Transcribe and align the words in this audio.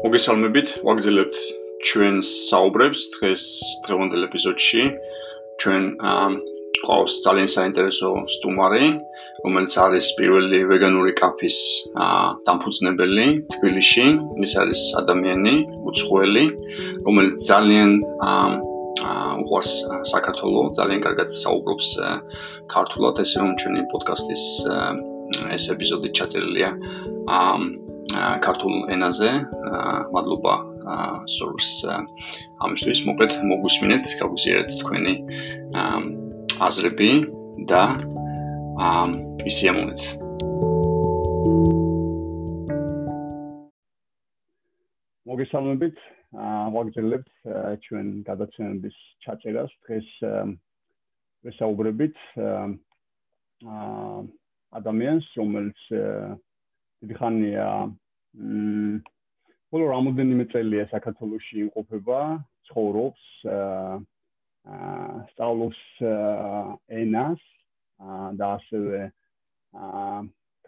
მოგესალმებით, 0.00 0.70
ვაგზელებთ 0.80 1.38
ჩვენ 1.84 2.14
საუბრებს 2.24 3.00
დღეს 3.14 3.42
დღევანდელ 3.84 4.22
ეპიზოდში. 4.30 4.84
ჩვენ 5.60 5.82
ყავს 6.86 7.14
ძალიან 7.26 7.50
საინტერესო 7.52 8.08
სტუმარი, 8.34 8.86
რომელიც 9.44 9.74
არის 9.84 10.06
პირველი 10.16 10.60
ვეგანური 10.72 11.12
კაფის 11.20 11.58
დამფუძნებელი 12.48 13.26
თბილისში. 13.52 14.06
ის 14.40 14.52
არის 14.62 14.82
ადამიანი, 15.02 15.54
უცხოელი, 15.92 16.46
რომელიც 17.04 17.36
ძალიან 17.52 17.90
უყვარს 19.44 19.72
საქართველოს, 20.16 20.80
ძალიან 20.80 21.00
კარგად 21.04 21.28
საუბრობს 21.44 21.88
ქართულად, 22.72 23.20
ესე 23.20 23.36
რომ 23.44 23.52
ჩვენი 23.60 23.80
პოდკასტის 23.92 24.44
ეს 25.56 25.64
ეპიზოდი 25.76 26.08
ჩაწერილია 26.16 26.70
ქართულ 28.44 28.74
ენაზე. 28.94 29.30
მადლობა 30.14 30.54
სურს 31.30 31.70
ამისთვის. 32.64 33.00
მოკლედ 33.08 33.32
მოგუსმინეთ, 33.52 34.04
გავგზიარეთ 34.22 34.70
თქვენი 34.82 35.14
აზრები 36.66 37.10
და 37.70 37.82
ისიამოვნეთ. 39.50 40.02
მოგესალმებით. 45.30 45.96
ვაგრძელებთ 46.74 47.32
ჩვენ 47.84 48.06
გადაცემების 48.28 48.96
ჩაწერას. 49.24 49.70
დღეს 49.86 50.08
ვესაუბრებით 51.46 52.16
ადამიანს, 54.78 55.26
რომელიც 55.40 55.80
დიდი 57.00 57.14
ხანია 57.16 57.66
მ 58.36 59.00
ბოლო 59.72 59.86
რამოდენიმე 59.88 60.44
წელია 60.52 60.84
საქართველოსში 60.90 61.56
იმყოფება, 61.64 62.18
ცხოვრობს, 62.68 63.22
აა 63.56 65.00
სწავლობს 65.30 65.80
ენას 67.00 67.44
და 68.40 68.48
ასევე 68.58 69.00
აა 69.86 70.18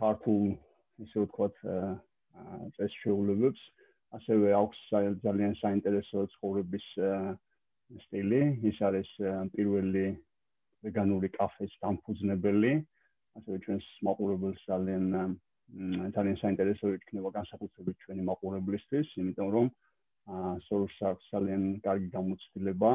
ქართულ 0.00 0.44
ისე 1.04 1.24
ვთქვათ 1.26 1.60
წესშეულებებს, 2.78 3.60
ასევე 4.16 4.56
აქვს 4.62 4.80
ძალიან 5.26 5.54
საინტერესო 5.60 6.26
ცხოვრების 6.38 6.86
სტილი. 8.06 8.42
ის 8.70 8.78
არის 8.88 9.10
პირველი 9.52 10.06
ვეგანური 10.86 11.28
კაფეს 11.36 11.72
დამფუძნებელი. 11.84 12.72
ასევე 13.36 13.56
ჩვენს 13.64 13.86
მაყურებელს 14.06 14.60
ძალიან 14.70 15.36
ძალიან 15.72 16.36
საინტერესო 16.36 16.92
იქნება 16.98 17.30
განსაკუთრებით 17.32 17.96
ჩვენი 18.04 18.22
მაყურებლისთვის, 18.28 19.08
იმიტომ 19.22 19.48
რომ 19.56 19.66
აა 20.32 20.50
სორს 20.68 20.96
აქვს 21.10 21.24
ძალიან 21.32 21.62
კარგი 21.86 22.08
გამოცდილება 22.12 22.90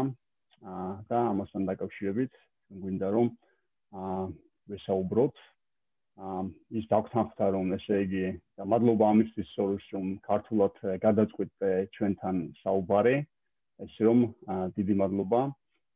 აა 0.73 0.92
და 1.09 1.17
ამასთან 1.31 1.64
დაკავშირებით 1.69 2.34
გვინდა 2.81 3.09
რომ 3.17 3.28
აა 4.02 4.22
ვესაუბროთ. 4.73 5.36
აა 6.17 6.44
ის 6.78 6.86
დაგვთანხმდა 6.94 7.47
რომ 7.58 7.73
ესე 7.78 7.97
იგი 8.06 8.25
და 8.58 8.64
მადლობა 8.73 9.06
ამისთვის 9.14 9.50
სორს 9.58 9.86
რომ 9.97 10.06
ქართულად 10.30 10.75
გადაწყვეტ 11.06 11.52
ჩვენთან 11.97 12.36
საუბარი. 12.62 13.17
ეს 13.86 13.94
რომ 14.06 14.19
დიდი 14.78 14.95
მადლობა. 15.02 15.41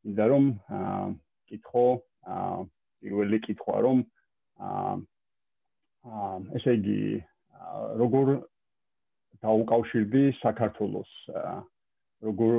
მინდა 0.06 0.26
რომ 0.34 0.46
აა 0.82 1.14
კითხო 1.50 1.88
აა 2.26 2.60
პირველი 3.02 3.38
კითხვა 3.46 3.78
რომ 3.86 3.98
აა 4.66 4.94
ესე 6.58 6.74
იგი 6.80 7.02
როგორ 8.02 8.32
დაუკავშირდი 9.46 10.24
საქართველოს 10.42 11.12
როგორ 12.26 12.56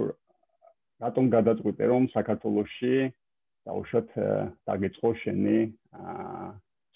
რატომ 1.03 1.30
გადაწყვიტე 1.34 1.88
რომ 1.92 2.06
საქართველოსში 2.14 2.94
დაუშვათ 3.66 4.08
დაგეწყო 4.66 5.10
შენი 5.22 5.56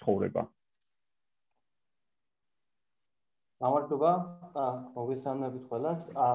ცხოვრება? 0.02 0.42
გამარჯობა 3.62 4.12
მოგესალმებით 4.98 5.64
ყველას. 5.70 6.00
ა 6.14 6.28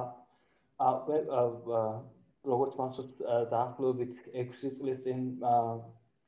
როგორც 2.52 2.74
მასოთ 2.80 3.10
დაახლოებით 3.54 4.14
6 4.34 4.72
წლის 4.78 5.00
წინ 5.06 5.20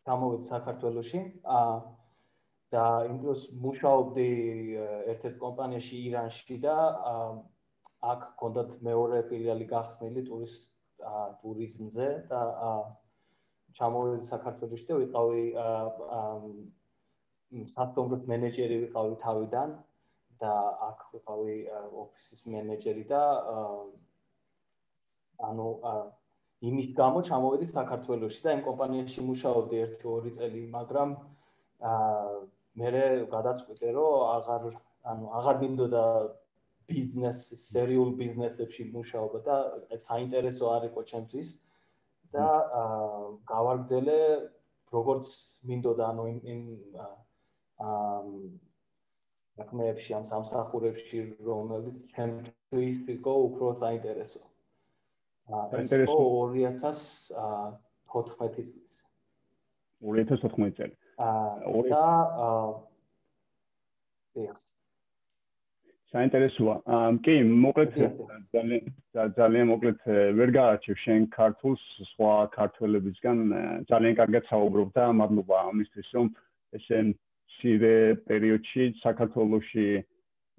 გამოვედი 0.07 0.45
საქართველოსში 0.51 1.21
ა 1.43 1.59
და 2.73 2.83
იმ 3.05 3.17
დროს 3.21 3.41
მუშაობდი 3.63 4.27
ერთ-ერთ 5.13 5.35
კომპანიაში 5.41 5.97
ირანში 6.09 6.57
და 6.63 6.75
აქ 8.13 8.23
კონდათ 8.41 8.71
მეორე 8.87 9.19
ფილიალი 9.29 9.67
გახსნილი 9.73 10.23
ტურის 10.29 10.55
ტურიზმზე 11.43 12.07
და 12.31 12.41
ჩამოვედი 13.77 14.29
საქართველოში 14.29 14.87
და 14.89 14.97
ვიყავი 15.03 15.43
სასტუმროს 17.75 18.25
მენეჯერი 18.31 18.79
ვიყავი 18.85 19.19
თავიდან 19.25 19.75
და 20.41 20.55
აქ 20.89 21.05
ვიყავი 21.13 21.57
ოფისის 22.05 22.41
მენეჯერი 22.55 23.05
და 23.13 23.21
ანუ 25.49 25.67
იმის 26.71 26.89
გამო 26.97 27.21
ჩამოვედი 27.29 27.69
საქართველოში 27.77 28.43
და 28.47 28.57
იმ 28.57 28.61
კომპანიაში 28.67 29.23
მუშაობდი 29.29 29.79
1-2 29.85 30.35
წელი 30.39 30.61
მაგრამ 30.75 31.15
აა 31.93 32.35
მე 32.81 32.89
გადაწყვიტე 33.33 33.91
რომ 33.97 34.23
აღარ 34.37 34.63
ანუ 35.13 35.29
აღარ 35.39 35.59
მინდოდა 35.63 36.03
ბიზნეს 36.89 37.39
სერიულ 37.67 38.09
ბიზნესებში 38.21 38.83
მუშაობა 38.95 39.39
და 39.47 39.55
საინტერესო 40.07 40.71
არ 40.75 40.89
იყო 40.89 41.03
ჩემთვის 41.11 41.49
და 42.35 42.47
გავაგზელე 43.53 44.19
როგორც 44.93 45.27
მინდოდა 45.69 46.03
ანუ 46.13 46.25
იმ 46.33 46.61
აა 47.03 47.13
აკმეებში 49.61 50.15
ამ 50.17 50.23
სამსახურებში 50.29 51.19
რომელიც 51.45 51.97
ჩემთვის 52.13 53.01
იყო 53.15 53.33
უფრო 53.47 53.67
საინტერესო. 53.81 54.39
საინტერესო 55.73 56.15
2014 56.53 58.63
წლის. 58.69 58.95
2014 60.01 60.73
წელი. 60.79 60.95
და 61.17 62.05
აა 62.47 62.83
საინტერესოა. 66.13 66.75
ამ 66.85 67.17
კი, 67.25 67.35
მოკლედ 67.41 67.95
ძალიან 68.53 68.81
ძალიან 69.37 69.65
მოკლედ 69.73 69.99
ვერ 70.37 70.49
გააჩევ 70.57 70.95
შენ 71.03 71.21
ქართულს 71.33 71.83
სხვა 72.13 72.33
ქართველებისგან. 72.53 73.37
ძალიან 73.89 74.13
კარგად 74.21 74.43
საუბრობ 74.49 74.89
და 74.97 75.05
მადლობა 75.21 75.57
ამისთვის 75.73 76.09
რომ 76.17 76.27
ესე 76.77 76.99
სირე 77.57 77.95
პერიოდში 78.29 78.83
საქართველოსში 79.01 79.87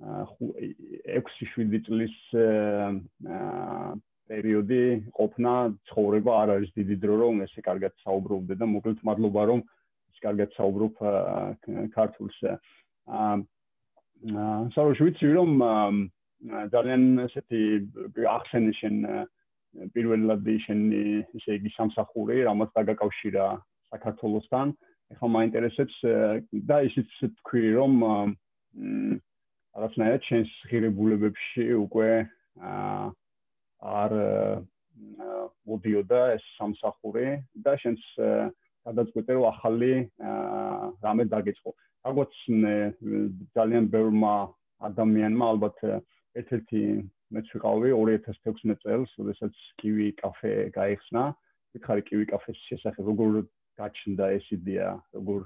6-7 0.02 1.78
წლის 1.86 2.16
პერიოდი 4.30 4.82
ყოფნა 5.14 5.54
ცხოვრება 5.90 6.32
არ 6.42 6.48
არის 6.56 6.70
დიდი 6.78 6.96
დრო 7.04 7.14
რომ 7.22 7.42
ესე 7.46 7.60
კარგად 7.62 7.92
საუბრობდე 8.04 8.54
და 8.58 8.66
მოკლედ 8.74 8.98
მადლობა 9.06 9.42
რომ 9.50 9.60
კარგად 10.24 10.50
საუბრობ 10.56 10.94
ქართულს. 11.94 12.38
აა 13.04 13.32
საერთოდ 14.74 15.00
ვიცი 15.04 15.28
რომ 15.36 15.50
ძალიან 16.72 17.02
ესეთი 17.26 17.62
ახსენე 18.36 18.72
შენ 18.80 18.96
პირველად 19.94 20.48
შენი 20.64 21.02
ესე 21.36 21.58
იგი 21.58 21.70
სამსახური, 21.76 22.44
რამაც 22.48 22.70
დაგაკავშირა 22.78 23.46
საქართველოსთან. 23.92 24.74
ეხლა 25.12 25.28
მაინტერესებს 25.36 25.96
და 26.68 26.76
ისიც 26.88 27.10
თქვი 27.40 27.64
რომ 27.76 27.92
რაღაცნაირად 29.74 30.22
შენს 30.28 30.50
ღირებულებებში 30.70 31.64
უკვე 31.84 32.10
აა 32.70 33.04
არ 33.84 34.12
მოდიოდა 35.68 36.20
ეს 36.36 36.44
სამსახური 36.58 37.26
და 37.66 37.74
შენს 37.82 38.04
გადაწყვეტე 38.86 39.32
რომ 39.36 39.44
ახალი 39.54 39.92
რამე 41.04 41.24
დაგეწყო. 41.34 41.70
როგორც 42.04 42.34
ძალიან 43.56 43.84
ბევრმა 43.94 44.34
ადამიანმა 44.88 45.44
ალბათ 45.52 45.78
ერთ-ერთი 46.40 46.82
მეც 47.34 47.46
ვიყავი 47.54 47.88
2016 47.96 48.76
წელს, 48.84 49.10
როდესაც 49.20 49.54
კივი 49.80 50.08
კაფე 50.20 50.52
გაიხსნა. 50.76 51.22
ვიქარი 51.74 52.02
კივი 52.06 52.26
კაფეს 52.30 52.58
შესახებ, 52.70 53.04
როგორ 53.10 53.30
გაჩნდა 53.80 54.24
ეს 54.36 54.46
იდეა, 54.54 54.90
როგორ 55.16 55.40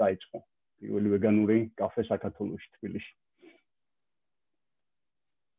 დაიწყო 0.00 0.38
პირველი 0.80 1.08
ვეგანური 1.14 1.58
კაფე 1.76 2.02
საქართველოში, 2.08 2.68
თბილისში. 2.78 3.14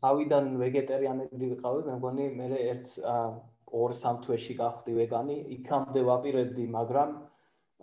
თავიდან 0.00 0.50
ვეგეტარიანები 0.62 1.48
ვიყავი, 1.52 1.84
მე 1.88 1.94
მგონი 2.00 2.26
მე 2.38 2.48
ერთ 2.58 2.96
ორ 3.74 3.94
სამ 4.00 4.20
თვეში 4.24 4.54
გავხდი 4.60 4.92
ვეგანი, 4.98 5.36
იქამდე 5.58 6.02
ვაპირებდი, 6.08 6.66
მაგრამ 6.74 7.14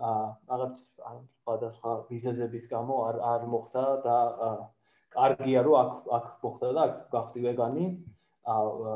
აა 0.01 0.21
რაღაც 0.49 0.75
სხვადასხვა 0.81 1.93
ვიზეზების 2.09 2.65
გამო 2.71 2.95
არ 3.07 3.17
არ 3.31 3.41
მოხდა 3.53 3.83
და 4.05 4.17
კარგია 5.15 5.61
რომ 5.67 5.75
აქ 5.81 5.91
აქ 6.17 6.27
მოხდა 6.43 6.69
და 6.77 6.81
აქ 6.87 6.95
გახდი 7.15 7.41
ვეგანი. 7.45 7.85
აა 8.55 8.95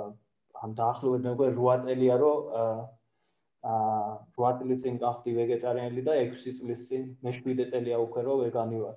ამ 0.66 0.72
დაახლოებით 0.80 1.26
მეგონი 1.28 1.56
8 1.62 1.86
წელია 1.86 2.16
რომ 2.24 2.38
აა 2.62 4.14
8 4.40 4.60
წელი 4.62 4.78
წინ 4.82 5.00
გახდი 5.04 5.36
ვეგეტარიანელი 5.40 6.02
და 6.08 6.18
6 6.22 6.58
წლის 6.62 6.88
წინ 6.90 7.04
მე 7.28 7.36
7 7.42 7.70
წელია 7.72 7.98
უკვე 8.08 8.22
რომ 8.30 8.42
ვეგანი 8.46 8.82
ვარ. 8.86 8.96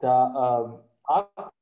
და 0.00 0.14
აქ 1.16 1.55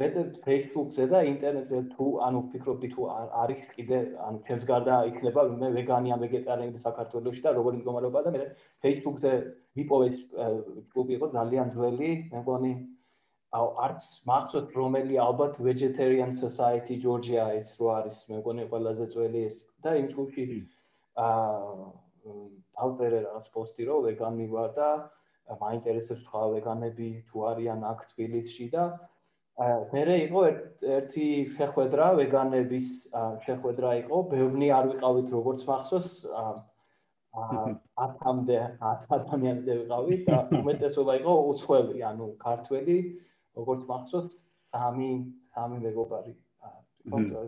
მეტ 0.00 0.16
Facebook-ზე 0.44 1.04
და 1.12 1.20
ინტერნეტზე 1.30 1.80
თუ 1.94 2.06
ანუ 2.26 2.40
ფიქრობდი 2.52 2.88
თუ 2.94 3.06
არის 3.42 3.68
კიდე 3.74 3.98
ანუ 4.26 4.38
ჩემს 4.48 4.64
გარდა 4.70 4.96
იქნება 5.10 5.44
მე 5.62 5.70
ვეგანი 5.76 6.14
ან 6.14 6.24
ვეგეტარიანი 6.24 6.82
საქართველოსში 6.84 7.44
და 7.46 7.54
როგორი 7.58 7.80
მდგომარეობა 7.80 8.22
და 8.26 8.34
მე 8.36 8.42
Facebook-ზე 8.86 9.32
ვიპოვე 9.80 10.08
ჯგუფი 10.90 11.16
იყო 11.18 11.26
ძალიან 11.36 11.74
ძველი 11.76 12.10
მე 12.32 12.42
მგონი 12.44 12.72
აუ 13.54 13.66
არც 13.86 14.06
მახსოვს 14.30 14.78
რომელი 14.82 15.18
ალბათ 15.24 15.60
vegetarian 15.70 16.32
society 16.44 17.00
georgia 17.04 17.50
ის 17.58 17.74
რო 17.80 17.90
არის 17.98 18.16
მე 18.30 18.40
მგონი 18.40 18.70
ყველაზე 18.72 19.10
ძველი 19.14 19.44
ეს 19.50 19.60
და 19.86 19.98
იმ 20.00 20.08
ჯგუფში 20.14 20.46
აა 21.24 21.92
ავწერე 22.84 23.18
რაღაც 23.26 23.46
პოსტი 23.54 23.86
რო 23.88 23.96
ვეგანი 24.08 24.46
ვარ 24.54 24.70
და 24.78 24.88
მაინტერესებს 25.60 26.24
სხვა 26.26 26.44
ვეგანები 26.54 27.08
თუ 27.30 27.44
არიან 27.50 27.84
აქ 27.90 28.00
თბილისში 28.12 28.66
და 28.74 28.84
მერე 29.54 30.14
იყო 30.26 30.40
ერთი 30.98 31.26
შეხვედრა 31.54 32.06
ვეგანების 32.18 32.86
შეხვედრა 33.46 33.90
იყო, 34.02 34.16
ბევრი 34.34 34.70
არ 34.74 34.88
ვიყავით 34.92 35.28
როგორც 35.30 35.66
მახსოვს 35.68 36.08
აა 36.34 36.54
10-მდე 37.34 38.58
10 38.80 39.14
ადამიანზე 39.18 39.76
ვიყავით 39.82 40.26
და 40.26 40.38
უმეტესობა 40.58 41.14
იყო 41.22 41.32
უცხოელი, 41.54 42.02
ანუ 42.10 42.26
ქართველი, 42.42 42.96
როგორც 43.58 43.86
მახსოვს, 43.90 44.34
სამი 44.74 45.10
სამი 45.54 45.78
მეგობარი. 45.86 46.34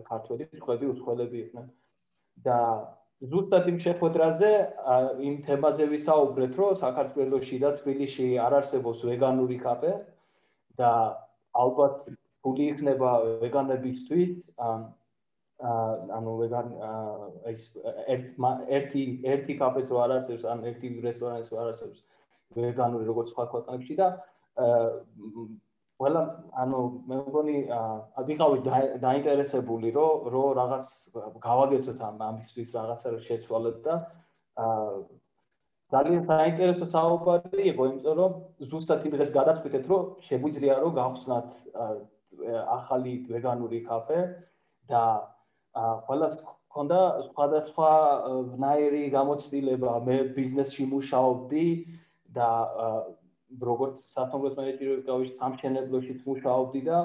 ქართველი, 0.07 0.43
უცხოელი, 0.53 0.85
უცხოელები 0.93 1.37
იყვნენ. 1.43 1.67
და 2.45 2.57
ზუსტად 3.17 3.65
იმ 3.71 3.77
შეხვედრაზე 3.81 4.49
იმ 5.27 5.35
თემაზე 5.45 5.85
ვისაუბრეთ, 5.93 6.53
რომ 6.59 6.75
საქართველოსში 6.77 7.57
და 7.63 7.69
თბილისში 7.79 8.27
არ 8.37 8.53
არსებობს 8.61 8.99
ვეგანური 9.09 9.57
კაფე 9.57 9.93
და 10.77 10.91
ალბათ 11.53 12.07
ფული 12.43 12.69
იქნება 12.73 13.11
ვეგანებისთვის 13.43 14.31
ანუ 15.57 16.33
ვეგან 16.41 16.67
ეს 17.51 17.63
ერთი 18.79 19.03
ერთი 19.33 19.53
კაფეს 19.61 19.89
რო 19.91 20.01
არ 20.05 20.11
არსებობს 20.17 20.45
ან 20.53 20.65
ერთი 20.71 20.91
რესტორანის 21.05 21.49
რო 21.51 21.61
არ 21.61 21.71
არსებობს 21.71 22.03
ვეგანური 22.57 23.09
როგორც 23.09 23.31
სხვა 23.33 23.45
ქვეყნებში 23.53 23.97
და 23.97 24.09
ყველა 25.97 26.21
ანუ 26.63 26.81
მე 27.09 27.17
მგონი 27.25 27.57
ვიყავი 28.29 28.57
დაინტერესებული 29.01 29.91
რომ 29.97 30.29
რო 30.33 30.43
რაღაც 30.61 30.87
გავაგეთოთ 31.47 32.03
ამ 32.09 32.21
ამისთვის 32.29 32.75
რაღაცა 32.77 33.13
შეცვალოთ 33.29 33.77
და 33.87 33.95
ძალიან 35.93 36.23
საინტერესო 36.27 36.85
საუბარი 36.91 37.63
იყო, 37.71 37.83
იმიტომ 37.87 38.15
რომ 38.19 38.31
ზუსტად 38.71 39.05
იმ 39.07 39.13
დღეს 39.15 39.31
გადაწყვეტეთ, 39.39 39.83
რომ 39.91 40.01
შეგვიძლია 40.27 40.73
რომ 40.83 40.91
გავხსნათ 40.99 41.49
ახალი 42.77 43.13
ვეგანური 43.31 43.79
კაფე 43.87 44.19
და 44.91 45.03
ყველა 46.07 46.27
ქონდა 46.75 46.99
სხვადასხვა 47.29 47.91
ნაირი 48.63 49.03
გამოცდილება. 49.15 49.91
მე 50.07 50.17
ბიზნესში 50.35 50.83
მუშაობდი 50.91 51.67
და 52.35 52.49
როგორც 53.63 53.95
სათომროს 54.11 54.53
მენეჯერი 54.59 55.07
გავიშ 55.07 55.29
სამშენებლოში 55.39 56.13
მუშაობდი 56.27 56.81
და 56.89 56.97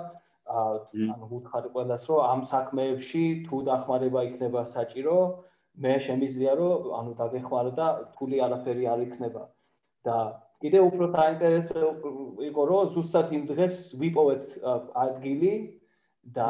ანუ 0.52 1.26
ვუთხარი 1.30 1.68
ყველას 1.74 2.02
რომ 2.10 2.20
ამ 2.32 2.40
საქმეებში 2.50 3.24
თუ 3.46 3.56
დახმარება 3.70 4.20
იქნება 4.28 4.62
საჭირო, 4.74 5.16
მე 5.80 5.94
შემიძლია 6.06 6.54
რომ 6.60 6.88
ანუ 7.00 7.12
დაგეხმარო 7.20 7.72
და 7.80 7.86
თული 8.16 8.40
არაფერი 8.46 8.84
არ 8.94 9.04
იქნება. 9.08 9.42
და 10.06 10.16
კიდე 10.62 10.80
უფრო 10.88 11.06
საინტერესო 11.14 11.90
იყო 12.48 12.62
რომ 12.70 12.90
ზუსტად 12.94 13.32
იმ 13.36 13.44
დღეს 13.50 13.76
ვიპოვეთ 14.02 14.44
ადგილი 15.04 15.52
და 16.36 16.48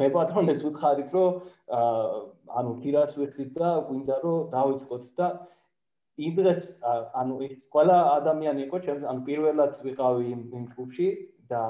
მე 0.00 0.08
პატრონეს 0.16 0.60
ვუთხარით 0.66 1.16
რომ 1.16 1.40
ანუ 2.60 2.72
ქირას 2.84 3.16
ვიხდით 3.20 3.50
და 3.56 3.70
გვინდა 3.88 4.16
რომ 4.24 4.38
დავიწყოთ 4.54 5.04
და 5.20 5.28
იმ 6.26 6.32
დღეს 6.40 6.70
ანუ 7.20 7.36
ყველა 7.76 7.98
ადამიანი 8.16 8.64
იყო 8.68 8.80
ჩემს 8.86 9.04
ანუ 9.12 9.24
პირველად 9.28 9.84
ვიყავი 9.88 10.24
იმ 10.32 10.64
ჯგუფში 10.72 11.08
და 11.52 11.62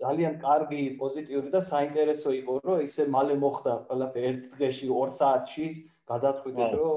ძალიან 0.00 0.34
კარგი 0.40 0.82
პოზიტიური 1.00 1.50
და 1.52 1.60
საინტერესო 1.70 2.30
იყო 2.40 2.52
რომ 2.64 2.84
ისე 2.86 3.06
მალე 3.14 3.34
მოხდა 3.44 3.72
ყველაფერი. 3.88 4.26
ერთ 4.30 4.42
დღეში 4.56 4.86
2 4.88 5.16
საათში 5.20 5.66
გადაწყვეტეთ 6.12 6.72
რომ 6.80 6.96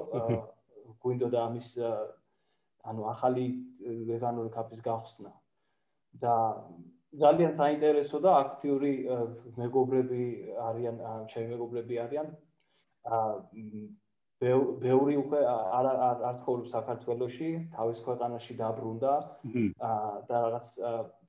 გვინდოდა 1.03 1.39
ამის 1.47 1.67
ანუ 2.91 3.01
ახალი 3.13 3.45
ვეგანური 4.11 4.49
კაფის 4.55 4.81
გახსნა. 4.87 5.31
და 6.23 6.35
ძალიან 7.21 7.53
საინტერესო 7.57 8.19
და 8.25 8.31
აქტიური 8.43 8.93
მეგობრები 9.57 10.23
არიან 10.69 10.95
ჩემი 11.29 11.47
მეგობრები 11.53 11.99
არიან 12.05 12.27
ბევრი 14.43 15.15
უკვე 15.21 15.39
არ 15.47 15.87
არ 15.91 16.35
ცხოვრობს 16.41 16.73
საქართველოში 16.75 17.49
თავის 17.75 17.99
ქვეყანაში 18.07 18.55
დაბრუნდა 18.59 19.13
და 20.29 20.35
რაღაც 20.45 20.67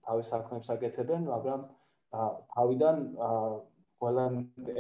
თავის 0.09 0.31
საქმეებს 0.35 0.71
აკეთებენ, 0.75 1.29
მაგრამ 1.31 1.61
თავიდან 2.57 2.99
ყველა 4.03 4.25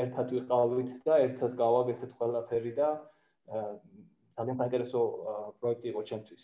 ერთად 0.05 0.35
ვიყავით 0.37 0.91
და 1.07 1.15
ერთად 1.29 1.57
გავაკეთეთ 1.63 2.13
ყველაფერი 2.19 2.73
და 2.81 2.91
ძალიან 4.37 4.57
საინტერესო 4.61 5.01
პროექტი 5.61 5.89
იყო 5.95 6.03
ჩემთვის. 6.11 6.43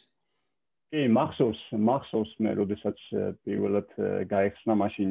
კი, 0.91 1.03
მახსოვს, 1.19 1.61
მახსოვს 1.91 2.33
მე, 2.45 2.51
როდესაც 2.61 2.99
პირველად 3.47 3.91
გაიხსნა 4.31 4.75
მაშინ 4.83 5.11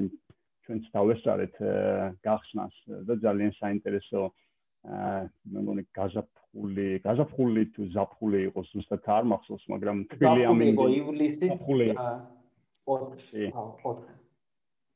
ჩვენც 0.68 0.84
დავესწარეთ 0.96 1.56
გახსნას 2.24 2.76
და 3.08 3.14
ძალიან 3.26 3.54
საინტერესო 3.60 4.22
აა 4.28 4.49
მე 4.88 5.60
მგონი 5.60 5.84
გაზაფხული, 5.98 6.88
გაზაფხული 7.04 7.64
თუ 7.76 7.88
ზაფხული 7.96 8.40
იყო 8.50 8.62
ზუსტად 8.72 9.10
არ 9.16 9.26
მახსოვს, 9.32 9.64
მაგრამ 9.74 9.98
თბილი 10.14 10.46
ამინდი. 10.50 10.72
იყო 10.74 10.86
ივლისი. 11.00 11.48
აა 12.00 12.14
4-ში. 12.88 13.44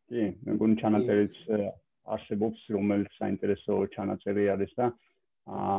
კი, 0.10 0.24
მე 0.46 0.52
მგონი 0.56 0.76
ჩანაწერიც 0.82 1.36
არსებობს, 2.04 2.60
რომელიც 2.76 3.12
საინტერესო 3.20 3.74
ჩანაწერი 3.96 4.48
არის 4.56 4.72
და 4.80 4.88
აა 5.48 5.76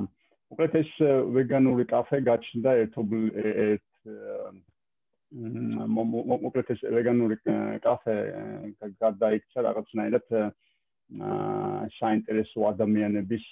უკეთ 0.55 0.77
ეს 0.81 0.91
ვეგანური 1.35 1.85
კაფე 1.89 2.21
გაჩნდა 2.29 2.71
ერთობლ 2.85 3.21
ერთ 3.43 3.89
უკეთ 6.49 6.71
ეს 6.77 6.85
ვეგანური 6.95 7.37
კაფე 7.87 8.17
გადაიქცა 9.01 9.65
რაღაცნაირად 9.69 10.27
აა 10.41 10.53
საინტერესო 11.99 12.69
ადამიანების 12.73 13.45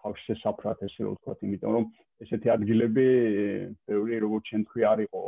თავში 0.00 0.34
საფრათ 0.42 0.82
ესე 0.86 1.04
რომ 1.04 1.16
ვთქვა, 1.16 1.34
იმიტომ 1.46 1.72
რომ 1.76 1.84
ესეთი 2.24 2.48
ადგილები 2.56 3.06
ბევრი 3.90 4.22
როგორც 4.24 4.50
ჩვენ 4.50 4.62
თქვი 4.70 4.82
არ 4.92 4.98
იყო 5.06 5.22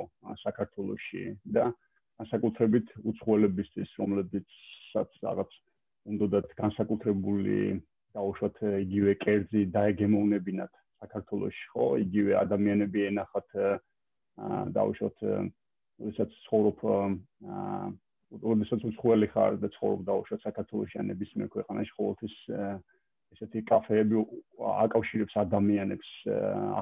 საქართველოში 0.45 1.23
და 1.57 1.65
აა 1.69 1.77
განსაკუთრებით 2.19 2.91
უცხოელებისთვის, 3.07 3.91
რომლებიცაც 4.01 5.21
რაღაც 5.23 5.55
უნდათ 6.11 6.51
განსაკუთრებული 6.59 7.59
დაუშვათ 8.17 8.59
იგივე 8.83 9.15
კერძი 9.23 9.63
დაეგემოვნებინათ 9.77 10.73
საქართველოში, 11.05 11.65
ხო? 11.75 11.87
იგივე 12.03 12.33
ადამიანები 12.43 13.05
ენახათ 13.13 13.49
დაუშვათ 14.75 15.25
ვისაც 16.09 16.35
ცხოვრობ 16.47 16.83
აა 18.29 18.53
ოდესაც 18.53 18.83
უცხოელი 18.85 19.29
ხარ 19.33 19.57
და 19.63 19.69
ცხოვრობ 19.73 20.01
დაუშვათ 20.05 20.43
საქართველოში 20.45 20.99
ან 21.01 21.07
ნებისმიერ 21.11 21.49
ქვეყანაში, 21.55 21.93
ყოველთვის 21.97 22.35
ესეთი 23.35 23.61
კაფეები 23.69 24.25
აკავშირებს 24.85 25.35
ადამიანებს, 25.45 26.11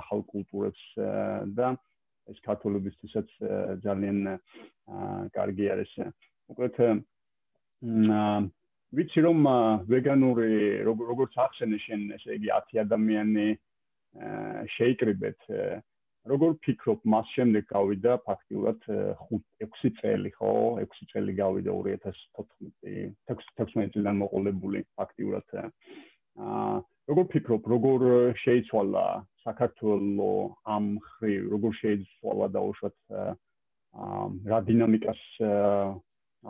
ახალ 0.01 0.25
კულტურებს 0.33 0.83
და 1.59 1.69
ეს 2.27 2.39
ქართულებისთვისაც 2.43 3.29
ძალიან 3.87 4.19
კარგი 5.37 5.67
არის. 5.75 5.93
უკეთ 6.51 6.77
ვიცი 8.97 9.21
რომ 9.27 9.39
ვეგანური 9.87 10.83
როგორც 10.83 11.33
ახსენე 11.47 11.79
შენ 11.87 12.01
ესე 12.19 12.39
იგი 12.39 12.51
10 12.59 12.83
ადამიანი 12.87 13.49
შეიკრიბეთ 14.75 15.39
როგორ 16.31 16.57
ფიქრობ 16.67 17.07
მას 17.13 17.31
შემდეგ 17.37 17.69
გავიდა 17.71 18.17
ფაქტიურად 18.27 18.83
5-6 18.91 19.95
წელი 20.01 20.33
ხო? 20.39 20.53
6 20.83 21.09
წელი 21.13 21.37
გავიდა 21.43 21.77
2014 21.87 23.07
16 23.31 23.95
წლიდან 23.95 24.21
მოყოლებული 24.25 24.85
ფაქტიურად 24.99 25.57
აა 25.63 26.77
როგორ 27.07 27.27
ფიქრობ, 27.31 27.67
როგორ 27.71 28.03
შეიცვალა 28.43 29.05
საქართველოს 29.47 30.57
ამ 30.75 30.87
ხრი, 30.99 31.35
როგორ 31.53 31.75
შეიცვალა 31.81 32.49
დაუშვათ 32.57 32.97
რა 34.51 34.59
დინამიკას 34.67 35.23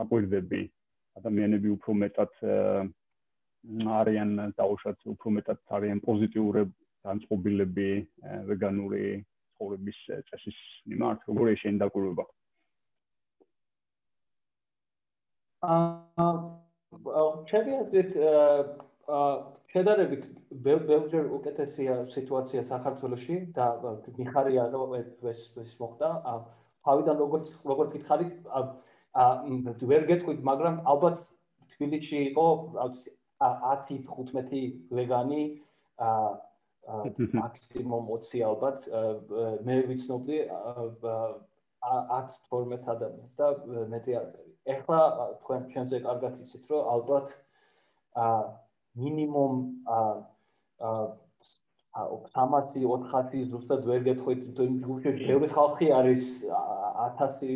აკვირდები? 0.05 0.63
ადამიანები 1.21 1.69
უფრო 1.77 1.93
მეტად 2.01 2.33
არიან 4.01 4.33
დაუშვათ 4.57 4.99
უფრო 5.13 5.29
მეტად 5.37 5.61
არიან 5.77 6.01
პოზიტიურები 6.09 6.77
განწყობილები 7.07 7.91
ვეგანური 8.49 9.05
ცხოვრების 9.57 9.99
წესის 10.31 10.59
მიმართ, 10.93 11.29
როგორ 11.33 11.53
შეიძლება 11.57 11.85
დაკვირვება? 11.85 12.25
აა 15.67 16.27
ჩემი 17.51 17.73
აზრით 17.83 18.11
აა 18.21 19.29
შედარებით 19.73 20.27
ბევრჯერ 20.67 21.27
უკეთესია 21.37 21.95
სიტუაცია 22.15 22.63
საქართველოში 22.71 23.37
და 23.57 23.67
მიხარია 24.19 24.65
რომ 24.75 24.95
ეს 25.01 25.09
ეს 25.63 25.73
მოხდა 25.81 26.11
თავიდან 26.87 27.17
როგორც 27.23 27.51
როგორც 27.71 27.91
გითხარი 27.97 28.29
ვერ 29.93 30.07
გეტყვით 30.13 30.41
მაგრამ 30.51 30.81
ალბათ 30.93 31.25
თბილისში 31.75 32.19
იყო 32.31 32.47
10-15 33.43 34.63
ვეგანი 35.01 35.43
მაქსიმუმ 36.87 38.07
20 38.15 38.43
ალბათ 38.47 38.87
მე 39.67 39.77
ვიცნობდი 39.91 40.39
10-12 41.03 42.91
ადამიანს 42.95 43.33
და 43.41 43.49
მეტი 43.95 44.13
ეხლა 44.77 45.01
თქვენ 45.43 45.61
ჩვენზე 45.73 46.01
კარგად 46.07 46.39
იცით 46.47 46.65
რომ 46.71 46.83
ალბათ 46.95 47.29
მინიმუმ 49.03 49.55
ა 49.87 50.01
ა 51.97 52.03
300-400 52.37 53.45
ზუსტად 53.51 53.87
ვერ 53.89 54.01
გეტყვით 54.07 54.41
ჯგუფში 54.55 55.13
ბევრი 55.27 55.49
ხალხი 55.53 55.87
არის 55.99 56.25
1000 57.03 57.55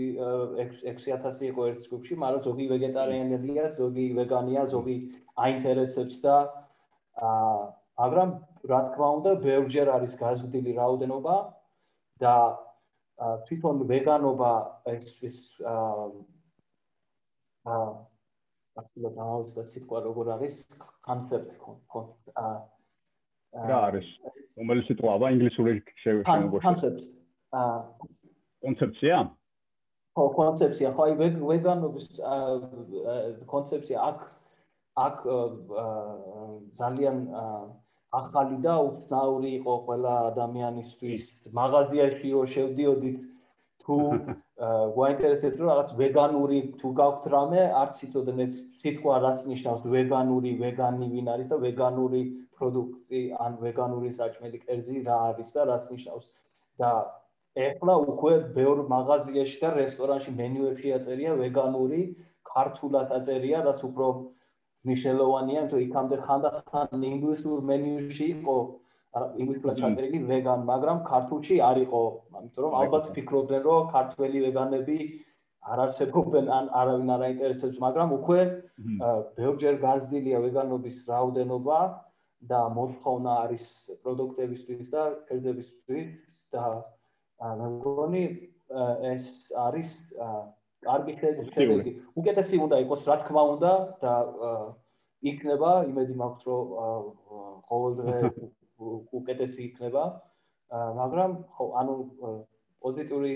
6000 0.82 1.50
იყო 1.50 1.66
ერთ 1.70 1.80
ჯგუფში 1.88 2.14
მაგრამ 2.22 2.44
ზოგი 2.46 2.66
ვეგეტარიანელია 2.72 3.66
ზოგი 3.78 4.06
ვეგანია 4.20 4.62
ზოგი 4.74 4.96
აინტერესებს 5.44 6.16
და 6.24 6.36
ა 7.20 7.30
მაგრამ 8.00 8.30
რა 8.70 8.80
თქმა 8.90 9.08
უნდა 9.18 9.30
ბევრჯერ 9.44 9.88
არის 9.96 10.12
გაზრდილი 10.20 10.72
რაოდენობა 10.80 11.36
და 12.24 12.34
თვითონ 13.46 13.76
ვეგანობა 13.92 14.52
ეს 14.94 15.06
ის 15.28 15.36
ა 17.68 17.76
აქტიურად 18.80 19.16
აუცდა 19.24 19.62
სიტყვა 19.72 19.98
როგორ 20.08 20.32
არის 20.36 20.54
კონცეპტ 21.04 21.50
აა 22.40 22.56
რა 23.70 23.78
არის? 23.90 24.08
რომელი 24.60 24.82
სიტყვაა 24.88 25.28
ინგლისური 25.36 25.72
შევეხება 26.04 26.62
კონცეპტ 26.64 27.04
აა 27.60 27.76
კონცეფცია 28.64 29.20
ხო 30.16 30.24
კონცეფცია 30.40 30.88
ხო 30.96 31.02
აი 31.06 31.12
ვეგანობის 31.52 32.08
კონცეფცია 33.52 33.98
აქ 34.10 34.20
აქ 35.04 35.16
ძალიან 36.80 37.16
ახალი 38.18 38.56
და 38.66 38.74
უცნაური 38.82 39.50
იყო 39.60 39.74
ყველა 39.86 40.14
ადამიანისთვის 40.30 41.26
მაღაზიაშიო 41.58 42.40
შევდიოდით 42.54 43.18
თუ 43.84 43.98
გვაინტერესებს 44.96 45.60
რომ 45.60 45.68
რაღაც 45.72 45.90
ვეგანური 46.00 46.58
თუ 46.80 46.88
გაქვთ 47.00 47.28
რამე, 47.34 47.62
არც 47.82 48.02
იცოდეთ 48.06 48.58
სიტყვა 48.82 49.14
რაც 49.24 49.38
ნიშნავს 49.50 49.86
ვეგანური, 49.94 50.50
ვეგანი 50.60 51.06
ვინ 51.14 51.30
არის 51.34 51.48
და 51.52 51.56
ვეგანური 51.64 52.22
პროდუქტი 52.58 53.20
ან 53.44 53.56
ვეგანური 53.64 54.10
საჭმელი 54.18 54.58
კერძი 54.66 54.96
რა 55.06 55.16
არის 55.30 55.48
და 55.56 55.64
რაც 55.70 55.88
ნიშნავს. 55.94 56.26
და 56.80 56.90
ეხლა 57.60 57.94
უკვე 58.10 58.34
ბევრ 58.56 58.78
მაღაზიაში 58.88 59.56
და 59.62 59.70
რესტორანში 59.76 60.30
მენიუებში 60.40 60.92
აწერია 60.96 61.32
ვეგანური, 61.40 62.00
ქართულად 62.50 63.08
აწერია, 63.16 63.58
რაც 63.68 63.80
უფრო 63.88 64.06
მნიშვნელოვანია, 64.88 65.62
თუ 65.70 65.80
იქამდე 65.86 66.16
ხანდახან 66.26 67.02
ინგლისურ 67.12 67.64
მენიუში 67.70 68.26
იყო 68.34 68.56
ინგლისურად 69.42 69.80
ჩაწერილი 69.80 70.18
ვეგან, 70.30 70.60
მაგრამ 70.70 70.98
ქართულში 71.10 71.56
არ 71.70 71.80
იყო, 71.84 72.02
ამიტომ 72.38 72.62
რომ 72.64 72.76
ალბათ 72.80 73.10
ფიქრობდნენ, 73.16 73.62
რომ 73.66 73.90
ქართველი 73.94 74.38
ვეგანები 74.46 74.98
არ 75.60 75.78
არსებობენ 75.84 76.46
ან 76.58 76.70
არავინ 76.80 77.10
არ 77.14 77.24
აინტერესებს, 77.28 77.80
მაგრამ 77.84 78.14
უკვე 78.16 78.40
ბევრჯერ 79.36 79.74
გაზრდილია 79.84 80.38
ვეგანობის 80.46 80.96
რაოდენობა 81.10 81.80
და 82.52 82.60
მოთხოვნა 82.76 83.32
არის 83.44 83.64
პროდუქტებისთვის 84.00 84.86
და 84.94 85.02
კერძებისთვის 85.28 86.08
და 86.56 86.64
მე 87.60 87.68
მგონი 87.76 88.24
ეს 89.12 89.24
არის 89.66 89.90
კარგი 90.84 91.14
შედეგი. 91.20 91.92
უკეთესი 92.16 92.56
უნდა 92.64 92.76
იყოს, 92.84 93.02
რა 93.10 93.16
თქმა 93.24 93.42
უნდა 93.54 93.72
და 94.00 94.14
იქნება, 95.30 95.70
იმედი 95.90 96.14
მაქვს, 96.20 96.44
რომ 96.48 96.64
ყოველდღე 97.68 98.16
უკეთესი 99.20 99.60
იქნება. 99.68 100.04
მაგრამ 100.70 101.30
ხო, 101.56 101.64
ანუ 101.80 101.94
პოზიტიური 102.80 103.34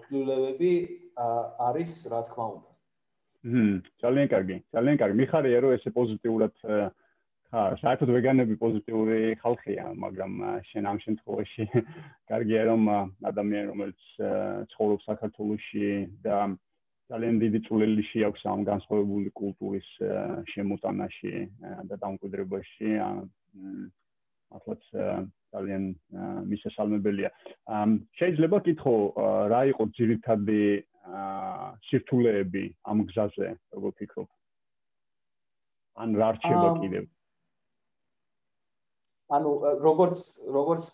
ცვლილებები 0.00 0.72
არის, 1.68 1.90
რა 2.08 2.20
თქმა 2.30 2.46
უნდა. 2.56 2.70
ჰმ, 3.40 3.76
ძალიან 4.00 4.26
კარგი. 4.32 4.56
ძალიან 4.72 4.96
კარგი. 5.00 5.16
მიხარია 5.20 5.58
რომ 5.64 5.72
ესე 5.76 5.90
პოზიტიურად 5.96 6.52
ხა, 6.60 6.80
საერთოდ 7.82 8.10
ვეგანები 8.14 8.54
პოზიტიური 8.60 9.20
ხალხია, 9.42 9.84
მაგრამ 9.96 10.32
შენ 10.70 10.84
ამ 10.86 10.98
შემთხვევაში 11.04 11.64
კარგია 12.30 12.62
რომ 12.70 12.82
ადამიანი 13.26 13.66
რომელიც 13.72 14.00
ცხოვრობს 14.72 15.04
საქართველოში 15.10 15.88
და 16.24 16.36
ძალიან 17.10 17.36
დიდი 17.42 17.60
წვლილი 17.66 18.02
შეაქვს 18.10 18.42
ამ 18.52 18.60
განსხვავებული 18.70 19.30
კულტურის 19.40 19.88
შემოტანაში 20.52 21.32
და 21.90 21.96
დამკვიდრებაში 22.04 22.90
მართლაც 24.50 24.82
ძალიან 25.54 25.84
მისასალმებელია. 26.50 27.30
შეიძლება 28.18 28.58
კითხო 28.66 28.94
რა 29.52 29.62
იყო 29.74 29.84
ძირითადი 29.98 30.62
სირთულეები 31.90 32.64
ამ 32.90 32.98
გზაზე, 33.10 33.48
როგორ 33.74 33.90
ფიქრობ? 33.98 34.28
ან 36.00 36.14
რა 36.20 36.28
რჩება 36.38 36.68
კიდევ? 36.82 37.04
ანუ 39.30 39.50
როგორც 39.86 40.20
როგორც 40.58 40.86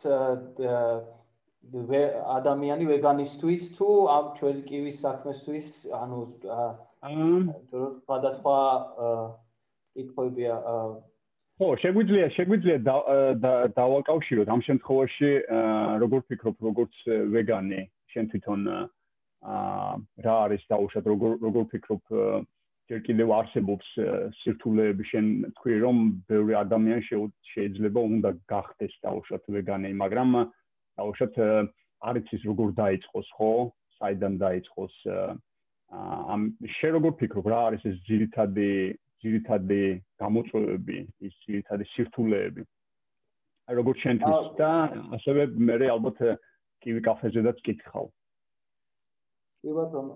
ადამიანი 2.38 2.84
ვეგანისტვის 2.92 3.64
თუ 3.76 3.88
ამ 4.16 4.26
ჩვენი 4.38 4.62
კივის 4.70 4.96
საქმესთვის, 5.06 5.68
ანუ 5.96 6.20
სხვადასხვა 8.02 8.58
კითხვებია 9.96 10.54
ხო, 11.56 11.68
შეგვიძლია 11.80 12.26
შეგვიძლია 12.36 12.78
დავაკავშიროთ 13.76 14.48
ამ 14.52 14.60
შემთხვევაში 14.68 15.30
როგორ 16.02 16.20
ფიქრობ 16.28 16.56
როგორც 16.68 16.94
ვეგანი 17.32 17.80
შენ 18.12 18.24
თვითონ 18.32 18.60
აა 19.46 19.86
რა 20.26 20.36
არის 20.48 20.62
დაუშვათ 20.72 21.08
როგორ 21.12 21.30
როგორ 21.46 21.64
ფიქრობ 21.72 22.02
ჯერ 22.90 23.00
კიდევ 23.06 23.32
არსებობს 23.38 23.86
სირთულეები 24.42 25.04
შენ 25.10 25.26
თქვი 25.56 25.74
რომ 25.86 25.96
ბევრი 26.30 26.54
ადამიანი 26.60 27.02
შეიძლება 27.54 28.00
უნდა 28.16 28.30
გახდეს 28.52 28.94
დაუშვათ 29.06 29.48
ვეგანი 29.56 29.90
მაგრამ 30.02 30.30
დაუშვათ 31.00 31.34
არის 32.10 32.26
ის 32.36 32.42
როგორ 32.50 32.68
დაიწყოს 32.82 33.28
ხო 33.36 33.50
საიდან 33.96 34.34
დაიწყოს 34.44 34.94
ამ 36.34 36.40
შენ 36.76 36.90
როგორ 36.98 37.12
ფიქრობ 37.20 37.46
რა 37.52 37.60
არის 37.70 37.82
ეს 37.90 37.96
ძირითადი 38.08 38.70
ძირითადი 39.24 39.82
გამოწვევები, 40.22 40.98
ის 41.26 41.34
ძირითადი 41.46 41.84
სირთულეები. 41.94 42.62
აი 43.66 43.74
როგორც 43.80 43.98
შენთვის 44.04 44.50
და 44.60 44.70
ასევე 45.18 45.46
მე 45.68 45.76
ალბათ 45.94 46.18
კივი 46.84 47.00
კაფეზედაც 47.06 47.58
კითხავ. 47.66 48.06
კი 49.64 49.72
ბატონო, 49.74 50.14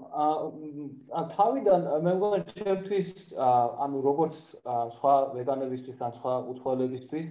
ა 1.10 1.22
თავიდან 1.34 1.80
მე 2.06 2.12
მგონი 2.18 2.40
ჩემთვის 2.54 3.10
ანუ 3.40 3.99
როგორც 4.06 4.37
სხვა 4.94 5.14
ვეგანებისთვის 5.34 5.99
ან 6.06 6.12
სხვა 6.20 6.34
უცხოელებისთვის 6.52 7.26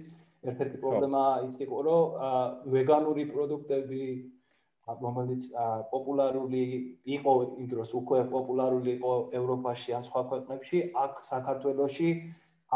ერთ-ერთი 0.48 0.78
პრობლემა 0.82 1.22
ის 1.48 1.56
იყო, 1.64 1.78
რომ 1.86 2.02
ვეგანური 2.74 3.24
პროდუქტები 3.32 4.04
რომელიც 4.90 5.42
პოპულარული 5.92 6.62
იყო 7.16 7.32
იმ 7.62 7.66
დროს 7.72 7.90
უკვე 8.00 8.20
პოპულარული 8.32 8.90
იყო 8.98 9.12
ევროპაში 9.40 9.94
ან 9.98 10.02
სხვა 10.08 10.22
ქვეყნებში, 10.30 10.78
აქ 11.04 11.12
საქართველოში 11.30 12.10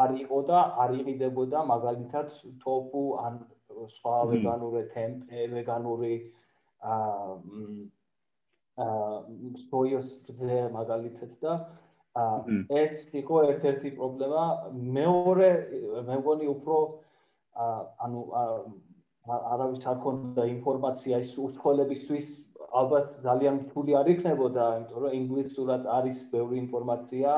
არ 0.04 0.10
იყო 0.24 0.38
და 0.50 0.58
არ 0.84 0.90
იყიდებოდა 1.00 1.58
მაგალითად 1.70 2.26
ტოპუ 2.62 3.04
ან 3.24 3.34
სხვა 3.96 4.16
ვეგანური 4.30 4.82
ტემპე, 4.94 5.40
ვეგანური 5.54 6.14
აა 6.84 7.34
აა 8.84 9.54
სოიოს 9.70 10.08
ზე 10.38 10.60
მაგალითად 10.74 11.32
და 11.42 11.52
ეს 12.14 13.06
იყო 13.14 13.36
ერთ-ერთი 13.50 13.90
პრობლემა. 13.98 14.42
მეორე 14.98 15.50
მე 16.06 16.16
მგონი 16.22 16.46
უფრო 16.54 16.76
ანუ 17.54 18.20
არავის 19.24 19.86
არ 19.88 19.98
ქონდა 20.04 20.44
ინფორმაცია 20.52 21.18
ის 21.24 21.30
უცხოელებისთვის 21.38 22.32
ალბათ 22.74 23.06
ძალიან 23.24 23.60
რთული 23.64 23.94
არ 24.00 24.10
იქნებოდა, 24.14 24.64
იმიტომ 24.78 25.02
რომ 25.04 25.16
ინგლისურად 25.18 25.86
არის 25.96 26.18
ბევრი 26.34 26.56
ინფორმაცია, 26.64 27.30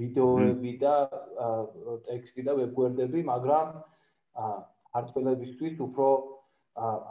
ვიდეოები 0.00 0.72
და 0.82 0.94
ტექსტი 2.08 2.42
და 2.48 2.52
ვებგვერდები, 2.58 3.22
მაგრამ 3.30 3.68
ქართველებისთვის 4.94 5.78
უფრო 5.86 6.08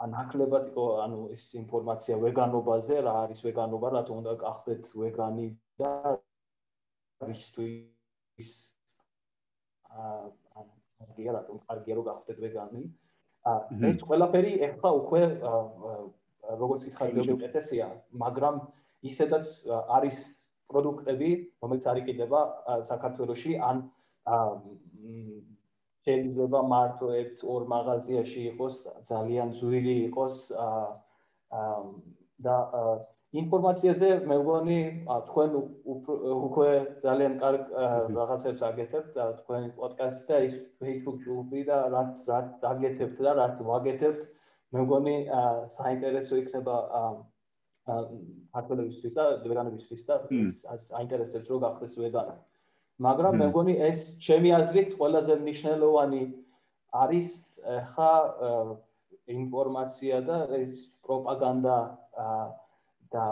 ანაკლებად 0.04 0.64
იყო 0.70 0.86
ანუ 1.04 1.20
ეს 1.32 1.44
ინფორმაცია 1.56 2.20
ვეგანობაზე, 2.20 3.00
რა 3.08 3.14
არის 3.24 3.40
ვეგანობა, 3.48 3.88
რა 3.96 4.02
თქმა 4.04 4.20
უნდა 4.20 4.34
გახდეთ 4.44 4.92
ვეგანი 5.00 5.48
და 5.80 5.92
ვისთვის 7.24 8.52
აა 9.88 10.43
კარგია 11.04 11.32
რატომ 11.38 11.56
კარგია 11.68 11.94
რომ 11.98 12.04
გახდეთ 12.10 12.38
ვეგანი. 12.44 12.82
აა 13.44 13.60
ეს 13.90 13.98
ყველაფერი 14.08 14.52
ახლა 14.68 14.90
უკვე 15.00 15.22
როგორც 16.62 16.82
იხარ 16.90 17.10
გეუბნეთესია, 17.16 17.86
მაგრამ 18.24 18.54
ისედაც 19.10 19.46
არის 19.96 20.16
პროდუქტები, 20.68 21.30
რომელიც 21.62 21.84
არ 21.92 21.98
იყიდება 22.02 22.40
საქართველოში 22.88 23.52
ან 23.68 23.76
აა 24.24 24.48
შეიძლება 26.04 26.60
მარტო 26.68 27.08
ერთ-ორ 27.20 27.60
მაღაზიაში 27.74 28.40
იყოს 28.52 28.76
ძალიან 29.08 29.52
ძვირი 29.60 29.96
იყოს 30.08 30.36
აა 30.64 30.84
და 32.44 32.56
ინფორმაციაზე 33.34 34.08
მე 34.30 34.36
მგონი 34.40 34.78
თქვენ 35.28 35.54
უკვე 35.58 36.68
ძალიან 37.02 37.32
კარგ 37.42 37.72
რაღაცებს 38.18 38.62
აგეთებთ 38.68 39.10
და 39.18 39.24
თქვენი 39.40 39.70
პოდკასტი 39.78 40.28
და 40.30 40.38
ის 40.46 40.54
Facebook 40.78 41.18
ჯგუფი 41.24 41.64
და 41.70 41.78
რაც 41.94 42.22
რაც 42.30 42.66
აგეთებთ 42.70 43.18
და 43.26 43.32
რაც 43.40 43.56
ვაგეთებთ 43.70 44.22
მე 44.74 44.86
მგონი 44.86 45.16
საინტერესო 45.78 46.40
იქნება 46.44 46.76
ქართველებისთვის 47.84 49.14
და 49.18 49.24
ვეგანებისთვის 49.50 50.02
და 50.08 50.16
საინტერესოებს 50.86 51.50
რო 51.50 51.58
გახდეს 51.66 51.98
ვეგანი. 52.00 52.34
მაგრამ 53.02 53.34
მე 53.42 53.46
მგონი 53.50 53.74
ეს 53.90 54.00
ჩემი 54.22 54.50
აზრით 54.62 54.94
ყველაზე 54.98 55.34
მნიშვნელოვანი 55.42 56.22
არის 57.02 57.28
ხა 57.90 58.12
ინფორმაცია 59.26 60.20
და 60.28 60.36
ეს 60.62 60.74
პროპაგანდა 61.02 61.76
და 63.14 63.24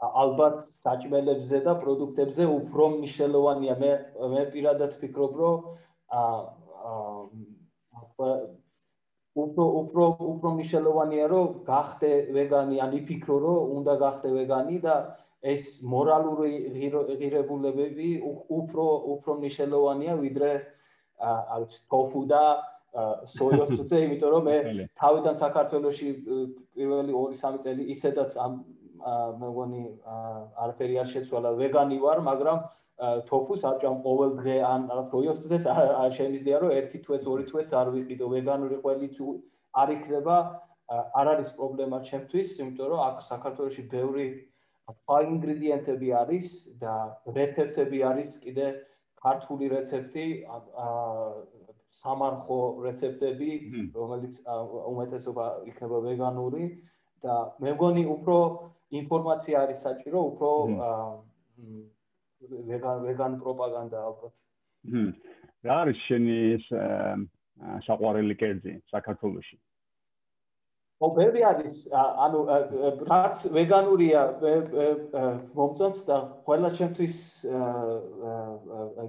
ალბათ 0.00 0.70
საჭმელებზე 0.84 1.58
და 1.66 1.72
პროდუქტებზე 1.82 2.44
უფრო 2.58 2.84
მნიშვნელოვანია. 2.96 3.74
მე 3.82 3.92
მე 4.34 4.42
პირადად 4.54 4.96
ვფიქრობ 4.96 5.32
რომ 5.40 5.56
ა 6.08 6.22
უფრო 9.36 9.64
უფრო 9.80 10.04
უფრო 10.32 10.48
მნიშვნელოვანია 10.56 11.26
რომ 11.32 11.46
გახდე 11.68 12.12
ვეგანი. 12.36 12.80
ან 12.84 12.90
იფიქრო 13.00 13.36
რომ 13.44 13.60
უნდა 13.78 13.94
გახდე 14.04 14.28
ვეგანი 14.38 14.76
და 14.86 14.94
ეს 15.40 15.80
მორალური 15.92 16.52
ღირებულებები 17.20 18.08
უფრო 18.60 18.86
უფრო 19.14 19.30
მნიშვნელოვანია 19.40 20.14
ვიდრე 20.24 20.52
არის 21.56 21.76
ტოფუ 21.92 22.22
და 22.32 22.42
სოიოსზე, 22.90 23.96
იმიტომ 24.06 24.30
რომ 24.34 24.42
მე 24.50 24.56
თავიდან 24.98 25.34
საქართველოში 25.38 26.08
პირველი 26.74 27.12
2-3 27.14 27.62
წელი 27.64 27.82
ისედაც 27.94 28.36
ამ 28.44 28.52
მე 29.40 29.48
მგონი 29.50 29.82
არაფერი 30.64 30.94
არ 31.02 31.08
შეცვალა. 31.14 31.50
ვეგანი 31.60 31.96
ვარ, 32.02 32.18
მაგრამ 32.30 32.58
ტოფუს 33.30 33.62
აჭამ 33.64 34.02
ყოველ 34.04 34.30
დღე 34.40 34.56
ან 34.60 34.80
სოიოსზე 35.12 35.56
არ 35.70 36.10
შემიძლია 36.18 36.56
რომ 36.60 36.70
ერთი 36.80 36.98
თვეც 37.06 37.24
ორი 37.32 37.44
თვეც 37.50 37.70
არ 37.80 37.88
ვიყიდო. 37.96 38.26
ვეგანური 38.34 38.76
ყველი 38.84 39.08
თუ 39.16 39.26
არ 39.80 39.88
იქნება 39.96 40.36
არ 40.90 41.26
არის 41.32 41.50
პრობლემა 41.56 41.98
ჩემთვის, 42.10 42.48
იმიტომ 42.60 42.86
რომ 42.92 43.00
აქ 43.08 43.16
საქართველოში 43.30 43.82
ბევრი 43.94 44.26
სხვა 44.90 45.18
ინგრედიენტები 45.30 46.08
არის 46.22 46.46
და 46.82 46.94
რეცეპტები 47.38 47.98
არის 48.10 48.30
კიდე 48.42 48.66
ქართული 49.22 49.66
რეცეპტი 49.70 50.26
სამარხო 51.98 52.58
რეცეპტები 52.86 53.50
რომელიც 53.94 54.34
უმეტესობა 54.90 55.46
იქნება 55.70 55.98
ვეგანური 56.06 56.68
და 57.24 57.36
მე 57.64 57.72
მგონი 57.76 58.04
უფრო 58.14 58.36
ინფორმაცია 59.00 59.64
არის 59.64 59.82
საჭირო 59.86 60.20
უფრო 60.30 60.50
ვეგან 62.70 63.02
ვეგან 63.06 63.32
პროპაგანდა 63.42 63.98
ალბათ. 64.10 64.32
რა 65.66 65.74
არის 65.84 65.98
შენი 66.08 66.36
ეს 66.56 66.68
საყვარელი 67.86 68.34
კერძი 68.40 68.72
საქართველოში 68.94 69.56
ო 71.00 71.08
ბევრი 71.16 71.42
არის 71.48 71.76
ანუ 71.96 72.40
რაც 73.08 73.44
ვეგანურია 73.56 74.24
მომწონს 75.56 76.00
და 76.08 76.18
ყველა 76.48 76.70
ჩემთვის 76.76 77.16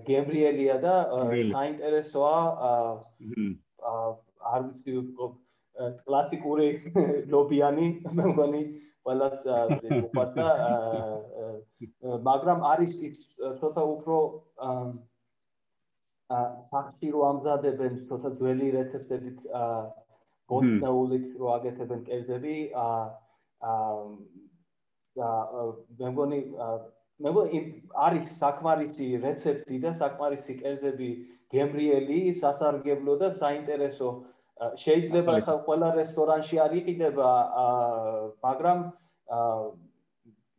გემრიელია 0.08 0.78
და 0.86 0.96
საინტერესოა 1.52 2.40
არ 4.54 4.62
ვიცი 4.70 4.96
კლასიკური 6.08 6.70
ლობიანი 7.36 7.88
მე 8.16 8.32
მგონი 8.32 8.64
ყველას 9.04 9.44
უყვარს 10.00 10.36
და 10.40 10.48
მაგრამ 12.32 12.68
არის 12.72 13.00
ის 13.12 13.24
ცოტა 13.60 13.84
უფრო 14.00 14.18
აა 16.32 16.44
სახში 16.72 17.10
რო 17.12 17.22
ამზადებენ 17.30 17.98
ცოტა 18.08 18.30
ძველი 18.40 18.68
რეცეპტებით 18.78 19.40
აა 19.60 19.80
ბოტნეულით 20.52 21.28
რო 21.42 21.52
აგეთებენ 21.58 22.02
კერძები 22.08 22.56
ა 22.76 22.88
ა 23.72 23.76
და 25.20 25.30
მე 26.00 26.10
მგონი 26.16 26.40
მე 27.24 27.32
მგონი 27.32 27.60
არის 28.08 28.32
საკმარისი 28.42 29.08
რეცეპტი 29.26 29.80
და 29.86 29.92
საკმარისი 30.02 30.58
კერძები 30.62 31.12
გემრიელი, 31.52 32.20
სასარგებლო 32.42 33.18
და 33.22 33.32
საინტერესო. 33.36 34.10
შეიძლება 34.82 35.34
ხა 35.46 35.56
ყველა 35.68 35.90
რესტორანში 35.98 36.58
არ 36.66 36.74
იყიდება 36.80 37.30
მაგრამ 38.46 38.80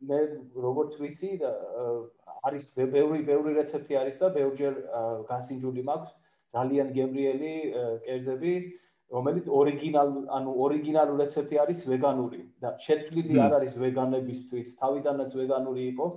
მე 0.09 0.19
როგორც 0.65 0.97
ვიცი 1.01 1.31
არის 2.47 2.65
ბევრი 2.75 3.19
ბევრი 3.29 3.51
რეცეპტი 3.59 3.99
არის 4.01 4.17
და 4.23 4.27
ბევრჯერ 4.37 4.73
გასინჯული 5.31 5.83
მაქვს. 5.89 6.11
ძალიან 6.53 6.87
გემრიელი 6.97 7.53
კერძები 8.05 8.53
რომელიც 9.11 9.47
ორიგინალ 9.59 10.09
ანუ 10.37 10.51
ორიგინალური 10.65 11.23
რეცეპტი 11.23 11.59
არის 11.63 11.79
ვეგანური 11.91 12.41
და 12.63 12.69
შეცვლილი 12.85 13.39
არ 13.45 13.55
არის 13.59 13.73
ვეგანებისთვის 13.83 14.67
თავიდანაც 14.79 15.35
ვეგანური 15.41 15.83
იყო 15.93 16.07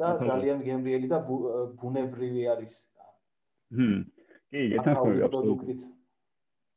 და 0.00 0.08
ძალიან 0.26 0.58
გემრიელი 0.66 1.08
და 1.10 1.18
ბუნებრივი 1.80 2.42
არის. 2.54 2.74
ჰმ. 3.70 4.00
კი 4.50 4.60
ეთანხმები 4.80 5.78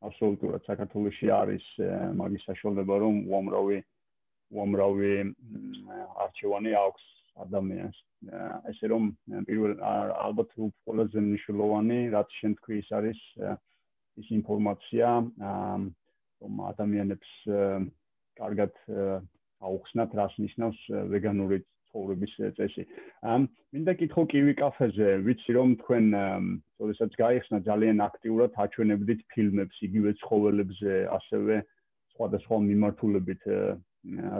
აბსოლუტურად 0.03 0.65
საქართველოსი 0.67 1.27
არის 1.31 1.65
მაგის 2.19 2.45
საშუალება 2.49 2.95
რომ 3.03 3.15
უამრავი 3.31 3.77
უამრავი 4.53 5.11
არჩევანი 6.25 6.71
აქვს 6.85 7.03
ადამიანს. 7.45 7.97
ესე 8.71 8.87
რომ 8.93 9.03
პირველ 9.47 9.73
ალბათ 10.27 10.49
ყველაზე 10.59 11.19
მნიშვნელოვანი 11.27 11.99
რაც 12.15 12.29
შენ 12.39 12.51
თქვი 12.59 12.75
ის 12.83 12.89
არის 12.99 13.19
ის 14.21 14.27
ინფორმაცია 14.37 15.07
რომ 16.43 16.53
ადამიანებს 16.69 17.29
კარგად 18.39 18.73
აუხსნათ 19.63 20.15
რას 20.19 20.33
ნიშნავს 20.43 20.79
ვეგანური 21.13 21.61
ცხოვრების 21.93 22.33
წესი. 22.57 22.83
ამ 23.21 23.45
მინდა 23.73 23.93
კითხო 24.01 24.23
კივი 24.33 24.53
კაფეზე, 24.59 25.09
ვიცი 25.25 25.51
რომ 25.57 25.69
თქვენ 25.81 26.05
თორესაც 26.81 27.11
გაიხსნა 27.21 27.57
ძალიან 27.69 27.97
აქტიურად 28.07 28.57
აჩვენებდით 28.65 29.21
ფილმებს 29.31 29.77
იგივე 29.87 30.11
ცხოველებზე, 30.21 30.93
ასევე 31.17 31.55
სხვადასხვა 32.13 32.57
მიმართულებით. 32.69 33.43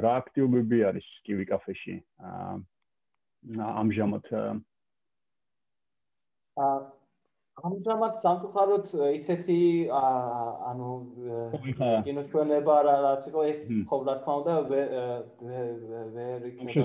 რა 0.04 0.12
აქტიობები 0.22 0.78
არის 0.90 1.08
კივი 1.24 1.46
კაფეში? 1.54 1.96
ამჟამად 3.84 4.26
აა 6.64 6.76
ამჟამად 7.62 8.16
სამწუხაროდ 8.18 9.14
ისეთი 9.14 9.86
ანუ 9.94 10.90
კინოჩვენება 12.08 12.78
რაც 12.88 13.28
იყო 13.30 13.44
ეს 13.50 13.60
ხო 13.90 13.98
რა 14.08 14.16
თქმა 14.24 14.34
უნდა 14.42 14.56
ვერ 16.16 16.40
იქნება 16.50 16.80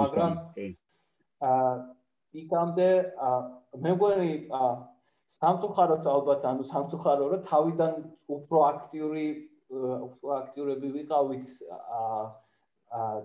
მაგრამ 0.00 0.32
აა 1.48 1.72
იქამდე 2.42 2.88
მე 3.86 3.92
მგონი 3.96 4.32
სამწუხაროდ 5.38 6.04
ალბათ 6.12 6.42
ანუ 6.52 6.62
სამწუხარო 6.72 7.24
რომ 7.32 7.40
თავიდან 7.48 7.92
უფრო 8.36 8.58
აქტიური 8.68 9.26
უფრო 9.72 10.28
აქტიურები 10.42 10.88
ვიყავით 10.98 11.48
აა 11.72 12.20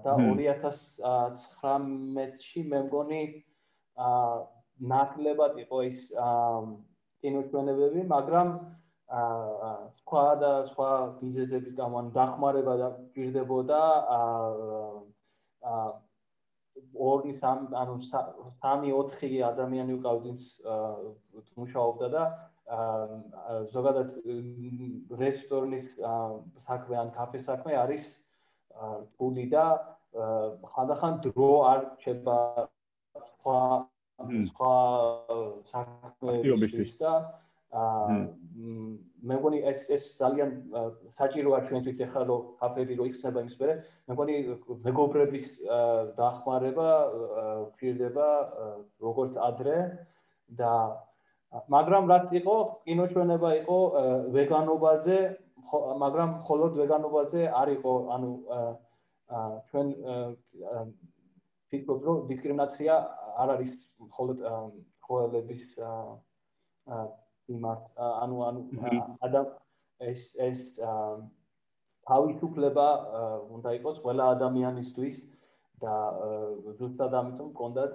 და 0.08 0.12
2019-ში 0.24 2.60
მე 2.72 2.80
მგონი 2.88 3.22
აა 4.08 4.53
ნაკლებად 4.80 5.60
იყო 5.64 5.82
ის 5.90 6.00
კინოჩვენებები, 7.24 8.02
მაგრამ 8.10 8.48
აა 9.14 9.74
სხვა 10.00 10.24
და 10.42 10.52
სხვა 10.72 10.90
ბიზნესების 11.20 11.76
გამო 11.78 12.02
დახმარება 12.16 12.74
და 12.82 12.88
პირდებოდა 13.14 13.82
აა 14.18 15.84
ორი 16.94 17.34
სამ 17.38 17.68
ანუ 17.78 17.96
სამი 18.10 18.90
ოთხი 18.98 19.30
ადამიანი 19.52 19.94
უკავდინს 20.00 20.46
მუშაობდა 21.60 22.08
და 22.16 22.24
აა 22.78 23.62
ზოგადად 23.76 24.10
რესტორნის 25.22 25.88
საქმე 26.68 26.96
ან 27.04 27.12
კაფეს 27.18 27.46
საქმე 27.50 27.78
არის 27.84 28.18
ფული 29.18 29.46
და 29.54 29.66
ხანდახან 30.74 31.20
დრო 31.26 31.52
არ 31.70 31.82
რჩება 31.94 32.38
სხვა 33.30 33.60
სხვა 34.22 34.74
საქმეების 35.72 36.98
და 37.02 37.14
აა 37.74 38.18
მე 39.24 39.36
მგონი 39.40 39.60
ეს 39.66 39.80
ეს 39.96 40.04
ძალიან 40.20 40.50
საჭიროა 41.18 41.60
ჩვენთვის 41.70 42.02
ახლა 42.06 42.24
რომ 42.30 42.42
კაფეები 42.62 42.98
რო 43.00 43.06
იხსნება 43.10 43.42
იმის 43.42 43.56
მერე 43.62 43.74
მე 44.08 44.14
მგონი 44.14 44.36
მეგობრების 44.88 45.48
დაახმარება 46.20 46.90
გვჭირდება 47.74 48.28
როგორც 49.02 49.40
ადრე 49.50 49.78
და 50.62 50.74
მაგრამ 51.74 52.04
რაც 52.14 52.36
იყო 52.42 52.56
კინოჩვენება 52.86 53.50
იყო 53.64 53.80
ვეგანობაზე 54.38 55.18
მაგრამ 56.04 56.30
მხოლოდ 56.44 56.72
ვეგანობაზე 56.84 57.42
არ 57.62 57.70
იყო 57.78 57.94
ანუ 58.18 58.32
ჩვენ 59.74 59.88
ფიქრობ 61.74 62.00
რომ 62.06 62.18
დისკრიმინაცია 62.30 62.94
არ 63.42 63.50
არის 63.56 63.72
მხოლოდ 64.08 64.38
ხოლების 65.08 65.62
იმართ 67.56 67.84
ანუ 68.04 68.38
ანუ 68.48 68.62
ადამ 69.28 69.48
ეს 70.12 70.22
ეს 70.48 70.64
თავისუფლება 72.10 72.88
უნდა 73.58 73.74
იყოს 73.80 73.98
ყველა 74.06 74.26
ადამიანისთვის 74.36 75.18
და 75.84 75.96
ზუსტად 76.80 77.14
ამიტომ 77.20 77.50
კონდათ 77.60 77.94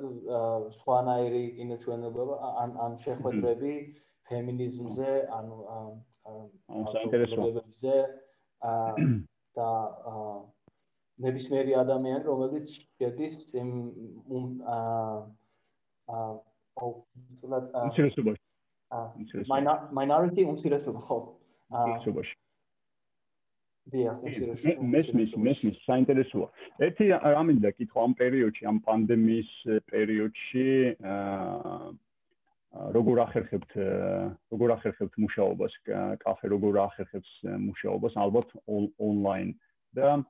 სხვანაირი 0.81 1.43
კინოჩვენება 1.57 2.39
ან 2.63 2.77
ან 2.87 2.97
შეხვედრები 3.05 3.73
ფემინიზმზე 4.29 5.13
ანუ 5.39 5.59
საინტერესოზე 6.93 7.97
და 9.59 9.71
ნებისმიერი 11.25 11.75
ადამიანი 11.83 12.25
რომელიც 12.29 12.73
შედის 12.99 13.37
იმ 13.59 13.71
აა 14.75 15.15
აა 16.17 16.29
თულად 16.79 17.65
აა 17.75 19.07
minority 20.01 20.43
უმცირესობა 20.49 21.01
ხო. 21.09 21.19
აა 21.71 22.27
მესმის 24.95 25.31
მესმის 25.49 25.77
საინტერესოა. 25.89 26.49
ერთი 26.87 27.07
ამინდა 27.19 27.71
კითხვა 27.73 28.01
ამ 28.05 28.13
პერიოდში, 28.21 28.63
ამ 28.69 28.79
პანდემიის 28.85 29.53
პერიოდში 29.89 30.67
აა 31.01 31.89
როგორ 32.95 33.21
ახერხებთ 33.25 33.71
როგორ 34.53 34.73
ახერხებთ 34.77 35.15
მუშაობას 35.25 35.73
კაფე 36.23 36.51
როგორ 36.53 36.81
ახერხებს 36.85 37.31
მუშაობას 37.65 38.19
ალბათ 38.25 38.53
ონლაინ 38.69 39.55
და 39.97 40.21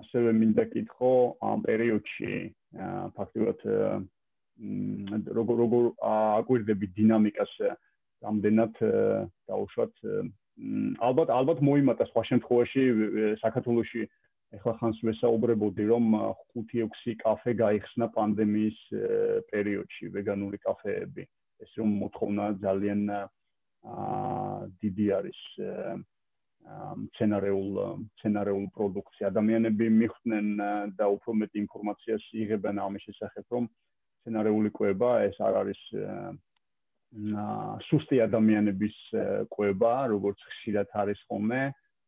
ასევე 0.00 0.32
მინდა 0.40 0.64
კითხო 0.74 1.12
ამ 1.50 1.64
პერიოდში 1.66 2.34
ფაქტობრივად 3.16 3.60
როგორ 5.40 5.56
როგორ 5.64 5.84
აკვირდები 6.10 6.86
დინამიკას 6.98 7.52
რამდენად 8.26 8.80
დაუშვათ 9.50 9.94
ალბათ 11.08 11.32
ალბათ 11.32 11.62
მოიმატა 11.64 12.06
სხვა 12.10 12.22
შემთხვევაში 12.30 12.84
საქართველოსში 13.44 14.02
ეხლა 14.58 14.72
ხანს 14.80 14.98
ვესაუბრებოდი 15.06 15.84
რომ 15.90 16.06
5-6 16.54 17.16
კაფე 17.22 17.52
გაიხსნა 17.60 18.08
პანდემიის 18.16 18.78
პერიოდში 19.50 20.10
ვეგანური 20.16 20.58
კაფეები. 20.64 21.24
ეს 21.60 21.70
რომ 21.78 21.90
მოთხოვნა 22.02 22.44
ძალიან 22.64 23.02
აა 23.14 24.66
დიდი 24.82 25.06
არის 25.18 25.40
სცენარეულ 26.60 27.70
სცენარეულ 28.18 28.66
პროდუქცია 28.76 29.30
ადამიანები 29.32 29.86
მიხვდნენ 30.00 30.48
და 30.98 31.06
უფრო 31.16 31.34
მეტ 31.42 31.56
ინფორმაციას 31.64 32.24
იღებენ 32.44 32.82
ამის 32.84 33.06
შესახებ 33.08 33.56
რომ 33.56 33.68
სცენარეული 34.20 34.70
კვება 34.76 35.10
ეს 35.30 35.40
არ 35.40 35.58
არის 35.64 35.82
სუსტი 37.90 38.20
ადამიანების 38.22 38.96
კვება, 39.50 39.94
როგორც 40.14 40.38
ხშირად 40.50 40.92
არის 40.94 41.18
ხოლმე, 41.26 41.62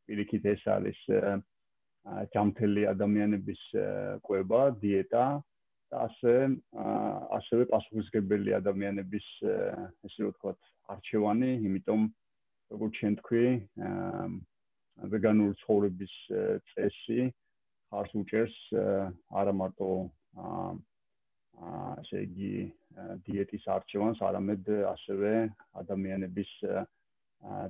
პირიქით 0.07 0.45
ეს 0.47 0.62
არის 0.71 0.99
ჯამთელი 2.35 2.87
ადამიანების 2.93 3.62
კვება, 4.23 4.61
დიეტა 4.83 5.25
და 5.91 5.97
ასე 6.07 6.35
ასევე 7.38 7.67
პასუხისგებელი 7.73 8.55
ადამიანების 8.61 9.27
ესე 10.07 10.23
ვთქვათ, 10.31 10.61
არჩევანი, 10.95 11.51
იმიტომ 11.67 12.07
როგორც 12.72 12.92
ჩვენ 12.98 13.14
თქვი, 13.20 13.44
ვეგანური 15.12 15.58
ცხოვრების 15.62 16.14
წესი 16.72 17.20
ხარს 17.92 18.12
უჭერს 18.22 18.56
არა 19.40 19.52
მარტო 19.61 19.90
აა 20.42 20.70
ესე 22.02 22.22
იგი 22.26 22.52
დიეტის 23.26 23.64
არჩევანს, 23.76 24.22
არამედ 24.28 24.70
ასევე 24.92 25.32
ადამიანების 25.82 26.50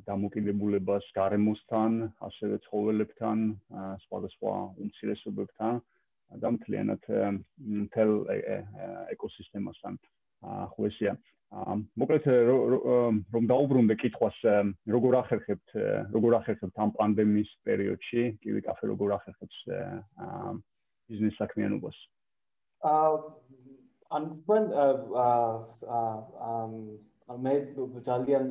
დამოკიდებულებას 0.06 1.08
გარემოსთან, 1.16 1.98
ასევე 2.28 2.60
ცხოველებთან, 2.66 3.44
სხვადასხვა 4.04 4.54
უმცირესობებთან 4.84 5.80
და 6.42 6.48
მთლიანად 6.56 7.08
მთელ 7.82 8.12
ეკოსისტემასთან. 9.16 9.98
ხო 10.72 10.88
ესია. 10.90 11.16
მოკლედ 11.52 12.24
რომ 12.48 13.44
დაუბრუნდე 13.50 13.94
კითხვას, 14.00 14.38
როგორ 14.94 15.12
ახერხებთ, 15.20 15.68
როგორ 16.16 16.36
ახერხებთ 16.40 16.76
ამ 16.80 16.90
პანდემიის 16.96 17.50
პერიოდში, 17.68 18.22
კივი 18.40 18.60
კაფე 18.64 18.88
როგორ 18.92 19.08
ახერხებს 19.20 19.58
ბიზნეს 21.12 21.36
საქმიანობას? 21.36 21.96
აა 22.88 23.12
ან 24.16 24.22
თქვენ 24.32 24.64
აა 24.72 25.36
მე 27.42 27.54
ძალიან 28.06 28.44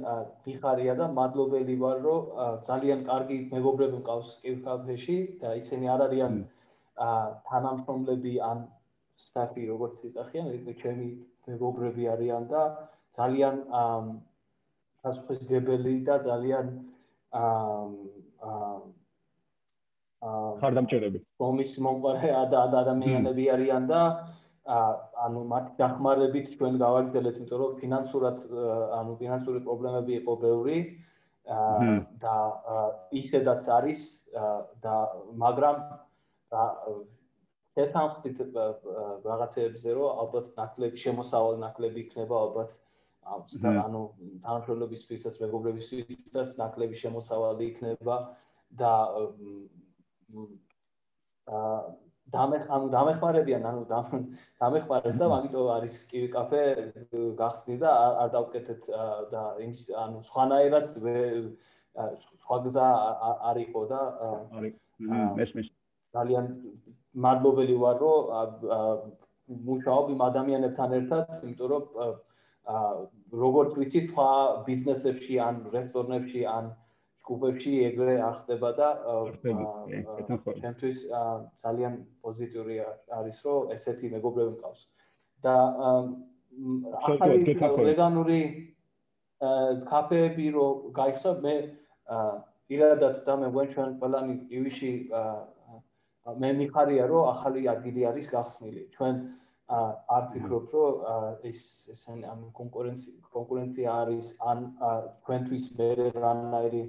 ფიხარია 0.45 0.93
და 0.99 1.07
მადლობელი 1.17 1.75
ვარ 1.81 1.97
რომ 2.05 2.21
ძალიან 2.69 3.01
კარგი 3.09 3.37
მეგობრები 3.51 3.97
მყავს 4.01 4.29
კირკაფეში 4.45 5.17
და 5.41 5.49
ისინი 5.61 5.91
არ 5.95 6.01
არიან 6.07 6.33
თანამშრომლები 7.49 8.33
ან 8.51 8.63
სტაფი 9.25 9.63
როგორც 9.71 9.95
იწახიან 10.09 10.47
ეს 10.55 10.63
ჩემი 10.81 11.09
მეგობრები 11.47 12.07
არიან 12.13 12.47
და 12.53 12.61
ძალიან 13.17 13.55
პასუხისგებელი 15.01 15.93
და 16.07 16.15
ძალიან 16.29 16.65
აა 17.41 18.81
ხარდამჭერები. 20.61 21.19
კომის 21.41 21.71
მომყარე 21.81 22.29
ადამიანები 22.45 23.45
არიან 23.55 23.87
და 23.89 24.01
ანუ 25.25 25.41
მათ 25.51 25.69
დახმარებით 25.81 26.51
ჩვენ 26.57 26.77
გავაგრძელეთ, 26.81 27.37
იმიტომ 27.41 27.61
რომ 27.61 27.71
ფინანსურად 27.81 28.43
ანუ 28.99 29.15
ფინანსური 29.21 29.61
პრობლემები 29.65 30.13
იყო 30.21 30.35
ბევრი 30.45 30.77
და 32.21 32.35
ისედაც 33.21 33.65
არის 33.77 34.01
და 34.85 34.95
მაგრამ 35.33 35.77
ერთანხმით 37.79 38.37
რაღაცებზე 39.25 39.93
რომ 39.97 40.21
ალბათ 40.23 40.47
ნაკლები 40.59 40.97
შემოსავალი 41.05 41.61
ნაკლები 41.63 42.03
იქნება 42.05 42.35
ალბათ 42.47 42.71
ანუ 43.85 44.01
თანამშრომლებისთვისაც 44.43 45.39
მეგობრებისთვისაც 45.45 46.55
ნაკლები 46.59 47.01
შემოსავალი 47.03 47.67
იქნება 47.71 48.17
და 48.81 48.93
აა 51.51 51.75
დამეხ 52.31 52.67
ანუ 52.71 52.87
დამეხმარებიან 52.93 53.65
ანუ 53.67 53.81
დამეხმარეს 53.91 55.17
და 55.19 55.27
მაგიტო 55.31 55.63
არის 55.75 55.95
კივი 56.11 56.29
კაფე 56.35 56.61
გახსნი 57.39 57.75
და 57.81 57.91
არ 58.23 58.29
დავკეთეთ 58.35 58.87
და 59.33 59.43
იმის 59.65 59.83
ანუ 60.03 60.21
სხვანაირად 60.29 60.85
სხვა 62.23 62.57
გზა 62.67 62.87
არ 63.51 63.57
იყო 63.65 63.81
და 63.91 64.01
მესმის 65.39 65.67
ძალიან 66.15 66.47
მადლობელი 67.25 67.75
ვარ 67.83 67.97
რომ 68.03 68.21
მუშაობ 69.69 70.11
იმ 70.15 70.21
ადამიანებთან 70.27 70.93
ერთად 70.99 71.33
იმიტომ 71.43 71.71
რომ 71.71 71.83
როგორც 73.43 73.75
ვიცი 73.79 74.01
სხვა 74.07 74.29
ბიზნესებში 74.67 75.39
ან 75.47 75.55
რესტორნებში 75.75 76.45
ან 76.55 76.71
ჯგუფებში 77.25 77.73
ეგრე 77.87 78.15
არ 78.27 78.35
ხდება 78.41 78.69
და 78.79 78.87
ჩვენთვის 80.61 80.99
ძალიან 81.63 81.93
პოზიტიური 82.23 82.75
არის 83.19 83.37
რომ 83.45 83.71
ესეთი 83.75 84.07
მეგობრები 84.15 84.51
მყავს. 84.55 84.81
და 85.41 85.55
ახალი 87.01 87.37
ვეგანური 87.89 88.41
კაფეები 89.91 90.47
რო 90.55 90.67
გაიხსნა 90.97 91.31
მე 91.45 91.55
პირადად 92.69 93.15
და 93.27 93.33
მე 93.41 93.47
გვენ 93.55 93.71
ჩვენ 93.73 93.89
ყველანი 94.01 94.35
ივიში 94.57 94.91
მე 96.25 96.49
მიხარია 96.61 97.05
რომ 97.09 97.29
ახალი 97.33 97.61
ადგილი 97.73 98.01
არის 98.11 98.27
გახსნილი. 98.33 98.81
ჩვენ 98.95 99.15
არ 100.15 100.23
ფიქრობ 100.31 100.65
რომ 100.75 100.91
ეს 101.49 101.61
ესენი 101.93 102.25
ამ 102.31 102.41
კონკურენცი 102.59 103.09
კონკურენცია 103.35 103.89
არის 104.03 104.25
ან 104.51 104.59
თქვენთვის 105.21 105.65
მე 105.79 105.89
რანაირი 106.25 106.83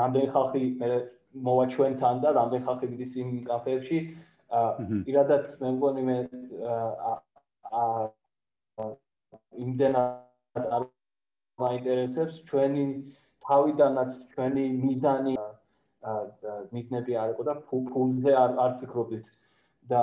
რამდენი 0.00 0.28
ხალხი 0.34 0.62
მე 0.82 0.90
მოვა 1.46 1.66
ჩვენთან 1.74 2.20
და 2.24 2.28
რამდენი 2.40 2.66
ხალხი 2.68 2.86
მიდის 2.92 3.12
იმ 3.22 3.30
კაფეებში. 3.48 3.98
პირადად 5.06 5.44
მე 5.60 5.68
მგონი 5.76 6.02
მე 6.08 6.18
იმდენად 9.66 10.68
არ 10.76 10.82
მაინტერესებს 11.64 12.42
ჩვენი 12.50 12.84
თავიდანაც 13.46 14.12
ჩვენი 14.34 14.64
მიზანი 14.84 15.35
მიზნები 16.76 17.18
არ 17.22 17.34
იყო 17.34 17.48
და 17.48 17.54
ფულზე 17.70 18.32
არ 18.44 18.56
არ 18.64 18.72
ფიქრობდით. 18.82 19.26
და 19.90 20.02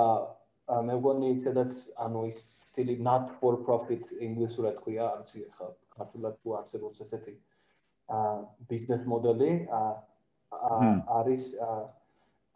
მე 0.88 0.94
მგონი 0.98 1.30
ისედაც 1.36 1.72
ანუ 2.04 2.20
ის 2.32 2.38
სტილი 2.70 2.96
not 3.06 3.32
for 3.40 3.56
profit 3.66 4.12
ინგლისურად 4.26 4.78
ქვია 4.84 5.08
არც 5.16 5.34
ხა 5.56 5.68
ქართულად 5.96 6.38
თუ 6.42 6.54
არსებობს 6.60 7.04
ესეთი 7.04 7.34
ბიზნეს 8.70 9.04
მოდელი 9.12 9.50
არის 11.20 11.44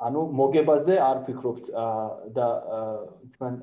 ანუ 0.08 0.22
მოგებაზე 0.40 0.98
არ 1.04 1.22
ფიქრობთ 1.28 1.70
და 2.38 2.46
თქვენ 3.34 3.60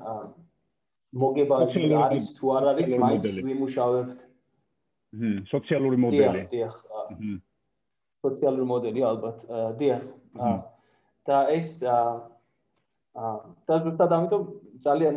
მოგება 1.24 1.60
არის 2.06 2.30
თუ 2.38 2.54
არ 2.56 2.64
არის 2.72 2.94
მაინც 3.02 3.24
ვიმუშავებთ. 3.48 4.18
ჰმ 5.16 5.36
სოციალური 5.52 5.96
მოდელი 6.04 6.40
დიახ 6.52 6.74
სოციალური 8.24 8.66
მოდელი 8.72 9.00
ალბათ 9.10 9.38
დიახ 9.80 10.02
და 11.26 11.38
ეს 11.56 11.70
აა 11.86 13.80
ზუსტად 13.84 14.12
ამიტომ 14.18 14.42
ძალიან 14.84 15.16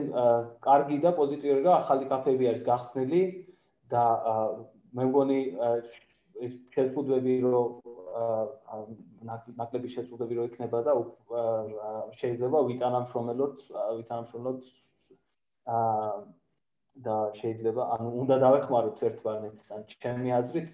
კარგი 0.64 0.98
და 1.04 1.12
პოზიტიური 1.20 1.64
რა 1.68 1.76
ახალი 1.84 2.10
კაფეები 2.12 2.50
არის 2.52 2.64
გახსნილი 2.70 3.22
და 3.94 4.04
მე 4.96 5.04
მგონი 5.10 5.40
ეს 6.48 6.54
შეწუდები 6.76 7.36
რო 7.44 7.64
ნაკლები 9.30 9.92
შეწუდები 9.96 10.40
რო 10.40 10.48
იქნება 10.50 10.84
და 10.88 10.96
შეიძლება 12.22 12.64
ვიტანამშრომლოთ 12.72 13.56
ვიტანამშრომლოთ 14.00 14.62
აა 15.80 16.14
და 17.00 17.16
შეიძლება 17.40 17.84
ანუ 17.96 18.10
უნდა 18.22 18.36
დავეხმაროთ 18.44 19.04
ერთმანეთს. 19.10 19.66
ან 19.76 19.82
ჩემი 20.04 20.30
აზრით 20.40 20.72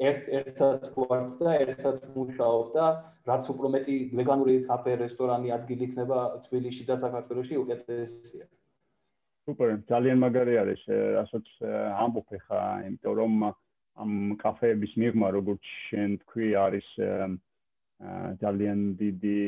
ერთ 0.00 0.28
ერთად 0.40 0.86
ვართ 0.96 1.32
და 1.40 1.54
ერთად 1.64 2.04
მუშაობ 2.16 2.70
და 2.76 2.86
რაც 3.30 3.50
უფრო 3.52 3.70
მეტი 3.74 3.96
ვეგანური 4.16 4.54
კაფე 4.68 4.94
რესტორანი 5.04 5.52
ადგილი 5.56 5.86
იქნება 5.90 6.20
თბილისში 6.46 6.86
და 6.88 6.96
საქართველოში 7.04 7.58
უკეთესია. 7.62 8.44
სუპერ, 9.44 9.70
ძალიან 9.92 10.18
მაგარი 10.24 10.54
არის, 10.62 10.82
რასაც 11.18 11.46
ამბობ 12.04 12.32
ხა, 12.46 12.62
იმიტომ 12.88 13.14
რომ 13.20 13.32
ამ 14.00 14.12
კაფეების 14.40 14.92
მიღმა 15.02 15.28
როგორც 15.36 15.64
შენ 15.90 16.16
თქვი 16.24 16.48
არის 16.64 16.88
ძალიან 18.40 18.78
დიდი 18.96 19.40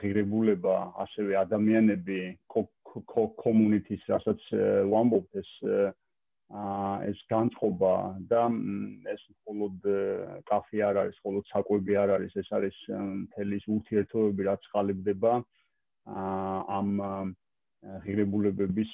ღირებულება, 0.00 0.76
ასევე 1.04 1.32
ადამიანები 1.44 2.20
community-ს, 3.44 4.04
რასაც 4.12 4.40
ვამბობთ 4.92 5.40
ეს 5.40 5.52
ეს 6.48 7.18
განწყობა 7.28 7.94
და 8.30 8.42
ეს 9.12 9.22
მხოლოდ 9.34 9.88
კაფე 10.48 10.80
არ 10.88 10.96
არის, 11.04 11.16
მხოლოდ 11.20 11.44
საკვები 11.52 11.94
არ 12.00 12.10
არის, 12.16 12.36
ეს 12.40 12.48
არის 12.56 12.76
მთელი 12.88 13.58
ურთიერთობები, 13.68 14.42
რაც 14.48 14.62
ხალებდება 14.72 15.32
აა 16.08 16.56
ამ 16.78 16.88
ღირებულებების 18.04 18.92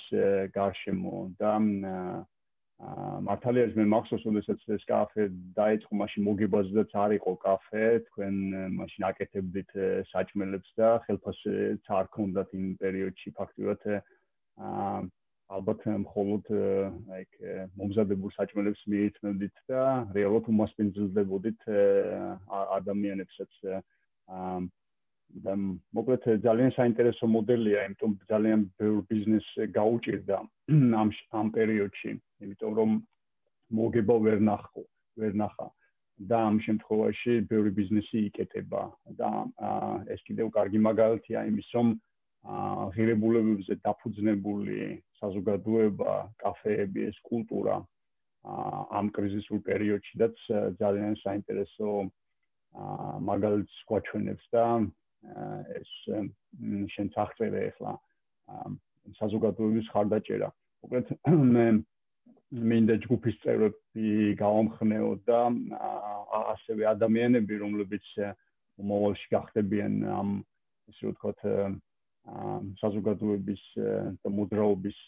გარშემო 0.50 1.14
და 1.38 1.52
აა 1.62 3.22
მართალია 3.22 3.70
მე 3.78 3.84
მახსოვს 3.86 4.24
როდესაც 4.26 4.62
ეს 4.76 4.84
კაფე 4.90 5.30
დაიწყო 5.54 5.94
მაშინ 5.94 6.24
მოგებაზედაც 6.26 6.90
არ 7.04 7.12
იყო 7.16 7.32
კაფე 7.44 7.84
თქვენ 8.10 8.34
მაშინ 8.82 9.06
აკეთებდით 9.08 9.70
საჭმელებს 10.10 10.74
და 10.80 10.88
ხელფასიც 11.06 11.86
არ 11.98 12.10
ქონდათ 12.18 12.50
იმ 12.58 12.66
პერიოდში 12.82 13.30
ფაქტიურად 13.38 13.86
აა 13.94 14.98
ალბათ 15.52 15.84
მხოლოდ 16.04 16.50
აიქ 17.16 17.34
მომზადებულ 17.76 18.32
საჭმელებს 18.36 18.80
მიიწმებდით 18.88 19.56
და 19.68 19.82
რეალურად 20.16 20.48
უმასპინძლდებოდით 20.54 21.66
ადამიანებსაც 22.78 23.52
და 25.44 25.54
მოკლედ 25.98 26.26
ძალიან 26.46 26.72
საინტერესო 26.78 27.26
მოდელია, 27.26 27.84
იმიტომ 27.90 28.12
ძალიან 28.30 28.60
ბევრ 28.80 28.98
ბიზნეს 29.10 29.46
გაუჭირდა 29.76 30.38
ამ 31.02 31.08
ამ 31.40 31.48
პერიოდში, 31.56 32.12
იმიტომ 32.44 32.72
რომ 32.78 32.90
მოგება 33.74 34.16
ვერ 34.26 34.38
ნახო, 34.48 34.84
ვერ 35.18 35.34
ნახა 35.42 35.68
და 36.30 36.38
ამ 36.48 36.60
შემთხვევაში 36.66 37.32
ბევრი 37.50 37.70
ბიზნესი 37.74 38.18
იკეტება 38.30 38.82
და 39.18 39.30
ეს 40.14 40.20
კიდევ 40.28 40.50
კარგი 40.56 40.78
მაგალითია 40.88 41.42
იმის, 41.50 41.68
რომ 41.74 41.96
ღირებულებებზე 42.44 43.74
დაფუძნებული 43.84 44.78
საზოგადოება, 45.20 46.14
კაფეები, 46.42 47.08
ეს 47.08 47.18
კულტურა 47.28 47.76
ამ 48.44 49.08
კრიზისულ 49.16 49.62
პერიოდშიც 49.64 50.42
ძალიან 50.80 51.16
საინტერესო 51.24 51.88
მაგალითს 53.24 53.76
გვაჩვენებს 53.88 54.44
და 54.52 54.64
ეს 55.80 55.90
შენ 56.94 57.08
წახწერე 57.16 57.62
ახლა 57.72 57.92
საზოგადოების 59.20 59.88
ხარდაჭერა. 59.94 60.48
მოკლედ 60.84 61.06
მე 61.54 61.66
მინდა 62.54 62.94
ჯგუფის 63.04 63.36
წევრები 63.42 64.36
გავამხნეო 64.36 65.10
და 65.24 65.40
ასევე 66.52 66.84
ადამიანები, 66.92 67.54
რომლებიც 67.64 68.06
მომავალში 68.76 69.26
გახდებიან 69.32 69.94
ამ 70.04 70.30
ისე 70.92 71.08
ვთქვათ 71.08 71.40
საზოგადოების 72.80 73.62
და 74.24 74.30
მოძრაობის 74.32 74.98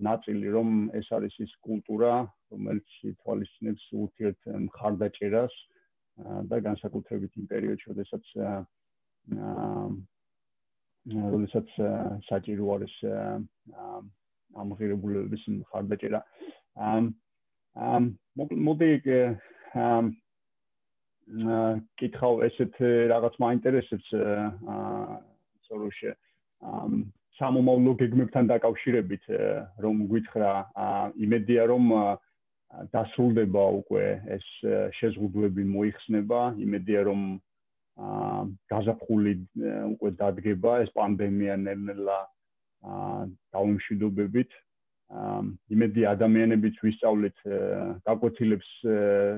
ნაწილი, 0.00 0.48
რომ 0.56 0.68
ეს 0.96 1.10
არის 1.12 1.34
ის 1.44 1.52
კულტურა, 1.60 2.12
რომელიც 2.52 2.88
თვალისწინებს 3.20 3.84
ურთიერთ 3.92 4.40
ხარდაჭერას 4.78 5.54
და 6.48 6.60
განსაკუთრებით 6.64 7.36
იმ 7.36 7.46
პერიოდში, 7.52 7.92
როდესაც 7.92 8.24
როდესაც 11.36 11.68
საჭირო 12.28 12.66
არის 12.76 12.94
ამ 14.56 14.68
ღირებულებების 14.80 15.42
მხარდაჭერა. 15.60 16.20
ამ 16.76 17.12
ამ 17.76 18.04
მოდი 18.40 18.96
ამ 19.76 20.04
კითხავ 22.00 22.34
ესეთ 22.48 22.74
რაღაც 23.12 23.34
მაინტერესებს 23.44 24.08
აა 24.14 25.20
სოლუშე 25.68 26.10
ამ 26.14 26.25
სამომავლო 27.36 27.92
გეგმებთან 28.00 28.48
დაკავშირებით 28.52 29.24
რომ 29.84 29.96
გითხრა 30.12 30.52
იმედია 31.26 31.66
რომ 31.72 31.90
დასრულდება 32.92 33.64
უკვე 33.80 34.04
ეს 34.36 34.46
შეზღუდვები 35.00 35.64
მოიხსნება 35.72 36.40
იმედია 36.66 37.02
რომ 37.08 37.26
გაზაფხული 38.72 39.34
უკვე 39.96 40.10
დადგება 40.20 40.72
ეს 40.84 40.90
პანდემია 40.96 41.56
ნელ-ნელა 41.56 42.18
დაუმშვიდობებით. 43.56 44.50
იმედი 45.76 46.02
ადამიანებიც 46.10 46.80
ვისწავლეთ 46.82 47.42
გაკვეთილებს 48.08 48.70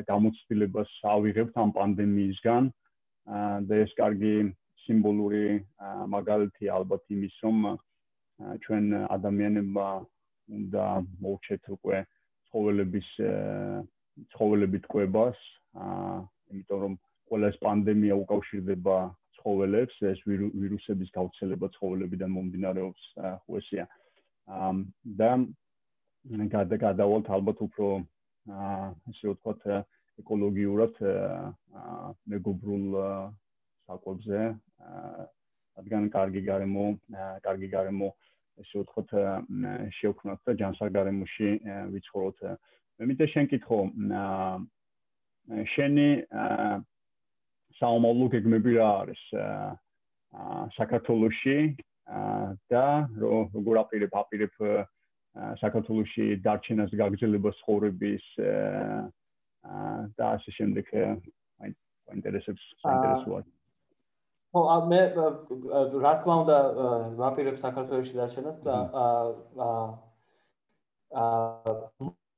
გამოცდილებას 0.08 0.92
ავიღებთ 1.14 1.58
ამ 1.60 1.72
პანდემიისგან 1.76 2.70
და 3.68 3.80
ეს 3.84 3.92
კარგი 4.00 4.32
სიმბოლური 4.88 5.44
მაგალითი 6.16 6.72
ალბათ 6.78 7.14
იმის 7.16 7.36
რომ 7.44 7.60
ჩვენ 8.64 8.84
ადამიანებმა 9.18 9.88
უნდა 10.58 10.84
მოვჩეთ 11.26 11.70
უკვე 11.76 12.02
ცხოველების 12.48 13.08
ცხოველებით 14.32 14.84
კვებას 14.92 15.40
აა 15.84 16.18
იმიტომ 16.52 16.80
რომ 16.84 16.94
ყველა 17.28 17.48
ეს 17.52 17.58
პანდემია 17.64 18.14
უკავშირდება 18.24 18.96
ცხოველებს, 19.38 19.96
ეს 20.12 20.20
ვირუსების 20.26 21.10
გავრცელება 21.16 21.68
ცხოველებიდან 21.76 22.30
მომდინარეობს 22.36 23.04
ხუესია. 23.44 23.84
და 25.20 25.30
გადა 26.54 26.76
გადავალთ 26.84 27.26
ალბათ 27.36 27.58
უფრო 27.66 27.88
ასე 28.48 29.24
ვთქვათ 29.32 29.60
ეკოლოგიურად 30.22 30.94
მეგობრულ 32.32 32.86
საკვებზე, 33.88 34.40
რადგან 35.78 36.08
კარგი 36.12 36.42
გარემო, 36.44 36.86
კარგი 37.44 37.68
გარემო 37.72 38.08
ესე 38.62 38.82
ვთქვათ 38.82 39.14
შევქმნათ 39.98 40.40
და 40.46 40.54
ჯანსაღ 40.60 40.90
გარემოში 40.96 41.50
ვიცხოვროთ. 41.94 42.40
მე 42.98 43.08
მითხრა 43.10 43.28
შენ 43.32 43.48
კითხო 43.52 43.80
შენი 45.74 46.08
საომავლო 47.78 48.26
გეგმები 48.34 48.74
რა 48.76 48.88
არის 49.02 49.22
საქართველოსში 50.76 51.58
და 52.72 52.86
როგორ 53.22 53.80
აპირებ 53.84 54.16
აპირებ 54.22 54.58
საქართველოსში 55.62 56.26
დარჩენას 56.44 56.92
გაგრძელებას 57.00 57.62
ხორების 57.68 58.26
და 60.18 60.24
ასე 60.34 60.56
შემდეგ 60.58 60.90
აი 60.98 61.70
ინტერესებს 62.18 62.64
საინტერესოა 62.82 63.40
ო 64.58 64.76
მე 64.90 65.00
რა 65.14 66.12
თქმა 66.20 66.34
უნდა 66.42 66.58
ვაპირებ 67.20 67.56
საქართველოსში 67.64 68.18
დარჩენას 68.20 68.58
და 68.66 68.76
აა 69.68 69.78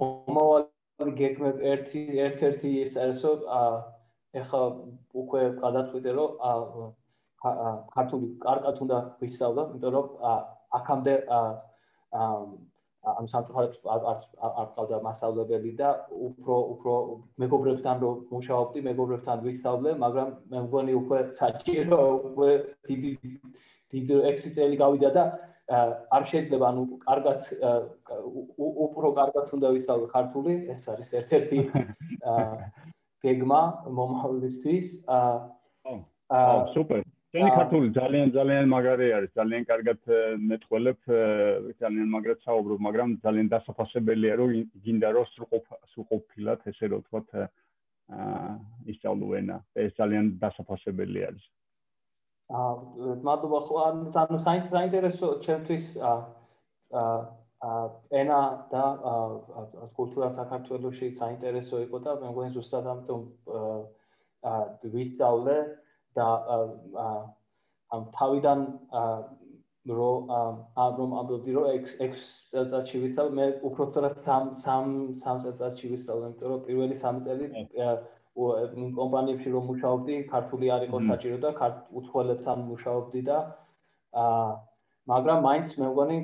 მომავალი 0.00 1.14
გეგმები 1.20 1.70
ერთი 1.74 2.02
ერთ-ერთი 2.26 2.70
ის 2.84 2.96
არისო 3.04 3.32
ეხა 4.40 4.62
უკვე 5.22 5.42
გადაწყვიტე 5.64 6.10
რომ 6.18 6.30
ქართული 7.40 8.26
კარგად 8.44 8.80
უნდა 8.84 8.98
ვისწავლო, 9.20 9.62
იმიტომ 9.74 9.92
რომ 9.96 10.06
აქამდე 10.78 11.14
ამ 13.00 13.26
სამწუხაროდ 13.32 13.76
არ 13.94 14.02
არ 14.60 14.66
ყავდა 14.76 14.96
მასშტაბებელი 15.04 15.70
და 15.80 15.90
უფრო 16.28 16.56
უფრო 16.74 16.94
მეგობრებთან 17.42 18.02
რომ 18.04 18.16
მუშაობდი, 18.32 18.80
მეგობრებთან 18.88 19.44
ვისწავლე, 19.46 19.94
მაგრამ 20.04 20.28
მე 20.52 20.58
მგონი 20.66 20.96
უკვე 21.00 21.18
საჭირო 21.40 22.00
უკვე 22.30 22.50
დიდი 22.90 23.12
დიდი 23.94 24.16
ექსიტელი 24.32 24.76
გავიდა 24.84 25.10
და 25.16 25.24
არ 26.16 26.22
შეიძლება 26.30 26.66
ანუ 26.72 26.82
კარგად 27.06 27.40
უფრო 28.86 29.08
კარგად 29.20 29.46
უნდა 29.56 29.68
ვისწავლო 29.76 30.06
ქართული, 30.16 30.52
ეს 30.74 30.82
არის 30.92 31.08
ერთ-ერთი 31.20 31.58
გეგმა 33.24 33.62
მომავლისთვის. 34.00 34.86
აა 35.08 36.68
სუპერ. 36.74 37.02
შენი 37.30 37.50
ქართული 37.54 37.88
ძალიან 37.94 38.30
ძალიან 38.34 38.64
მაგარი 38.74 39.08
არის, 39.16 39.30
ძალიან 39.38 39.64
კარგად 39.70 40.00
მეტყველებ, 40.50 40.98
ძალიან 41.78 42.08
მაგრად 42.10 42.40
საუბრობ, 42.42 42.78
მაგრამ 42.86 43.10
ძალიან 43.22 43.48
დასაფასებელია, 43.54 44.34
რომ 44.40 44.50
გინდა 44.82 45.08
რომ 45.14 45.26
სრულყოფ 45.34 45.64
სრულყოფილად 45.94 46.66
ესე 46.66 46.86
რომ 46.90 47.04
ვთქვათ 47.06 47.28
აა 47.38 48.50
ისწავლო 48.90 49.26
ენა. 49.38 49.56
ეს 49.78 49.94
ძალიან 49.94 50.24
დასაფასებელი 50.42 51.20
არის. 51.30 51.44
აა 52.50 53.14
მადლობა 53.22 53.60
ხო 53.66 53.74
ანუ 53.86 54.38
საინტერესო 54.74 55.26
ჩემთვის 55.46 55.84
აა 56.02 56.18
აა 57.70 57.84
ენა 58.10 58.40
და 58.74 58.84
აა 59.10 59.86
კულტურა 59.94 60.28
საქართველოსში 60.34 61.14
საინტერესო 61.14 61.76
იყო 61.86 61.98
და 62.02 62.10
მე 62.18 62.26
მგონი 62.34 62.50
ზუსტად 62.58 62.90
ამიტომ 62.90 63.22
აა 64.50 64.58
ვისწავლე 64.82 65.56
და 66.18 66.28
ამ 67.90 68.02
თავიდან 68.16 68.66
რო 69.88 70.08
ამ 70.30 70.96
რომ 71.00 71.12
ამბობდი 71.20 71.52
რომ 71.56 71.66
ექს 71.72 71.92
ექს 72.04 72.24
წელიწადში 72.52 72.98
ვისწავლე 73.04 73.36
მე 73.38 73.46
უფრო 73.68 73.84
სწორად 73.90 74.16
სამ 74.26 74.48
სამ 74.64 74.90
სამ 75.22 75.38
წელიწადში 75.44 75.92
ვისწავლე 75.92 76.26
იმიტომ 76.30 76.50
რომ 76.52 76.60
პირველი 76.66 76.98
სამ 77.04 77.20
წელი 77.24 77.46
კომპანიებში 78.98 79.52
რომ 79.54 79.64
მუშაობდი 79.70 80.18
ქართული 80.32 80.70
არ 80.76 80.84
იყო 80.88 81.00
საჭირო 81.10 81.38
და 81.44 81.70
უცხოელებთან 82.00 82.66
მუშაობდი 82.72 83.22
და 83.30 83.38
აა 84.24 84.50
მაგრამ 85.12 85.38
მაინც 85.48 85.72
მე 85.80 85.88
მგონი 85.94 86.18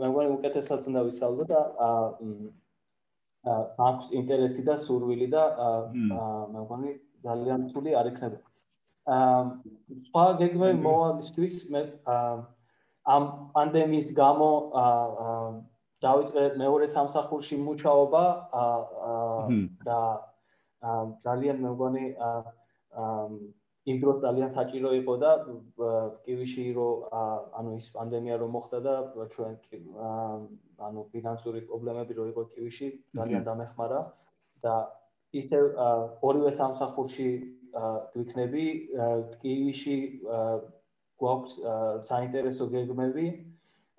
მე 0.00 0.06
მგონი 0.12 0.32
უკეთესად 0.36 0.88
უნდა 0.92 1.02
ვისწავლო 1.10 1.44
და 1.52 1.60
აა 1.88 3.58
აქვს 3.90 4.10
ინტერესი 4.22 4.62
და 4.70 4.78
სურვილი 4.86 5.28
და 5.36 5.44
მე 5.92 6.60
მგონი 6.64 6.96
ძალიან 7.28 7.68
თული 7.74 7.94
არ 8.00 8.10
იქნება 8.14 8.51
სხვა 9.06 10.24
გეგმები 10.38 10.78
მოვალისთვის 10.82 11.54
მე 11.74 11.82
ამ 13.14 13.24
პანდემიის 13.54 14.10
გამო 14.18 14.50
დავიწყე 16.02 16.44
მეორე 16.62 16.86
სამსახურში 16.92 17.58
მუშაობა 17.62 18.22
და 19.88 19.98
ძალიან 21.26 21.56
მე 21.64 21.70
მგონი 21.74 22.06
იმ 23.90 23.96
დროს 24.02 24.18
ძალიან 24.22 24.50
საჭირო 24.54 24.90
იყო 25.02 25.14
და 25.18 25.30
კივიში 26.26 26.64
რო 26.78 26.88
ანუ 27.58 27.70
ის 27.78 27.86
პანდემია 27.94 28.36
რო 28.38 28.46
მოხდა 28.54 28.78
და 28.86 28.94
ჩვენ 29.34 29.54
ანუ 30.78 31.00
ფინანსური 31.10 31.60
პრობლემები 31.66 32.14
რო 32.18 32.26
იყო 32.30 32.42
კივიში 32.54 32.88
ძალიან 33.18 33.42
დამეხმარა 33.50 34.00
და 34.62 34.74
ისე 35.42 35.58
ორივე 36.22 36.54
სამსახურში 36.60 37.28
ვიქნები 37.72 38.66
კივიში 39.40 39.96
გვაქვს 41.22 41.56
საინტერესო 42.08 42.68
გეგმები. 42.74 43.26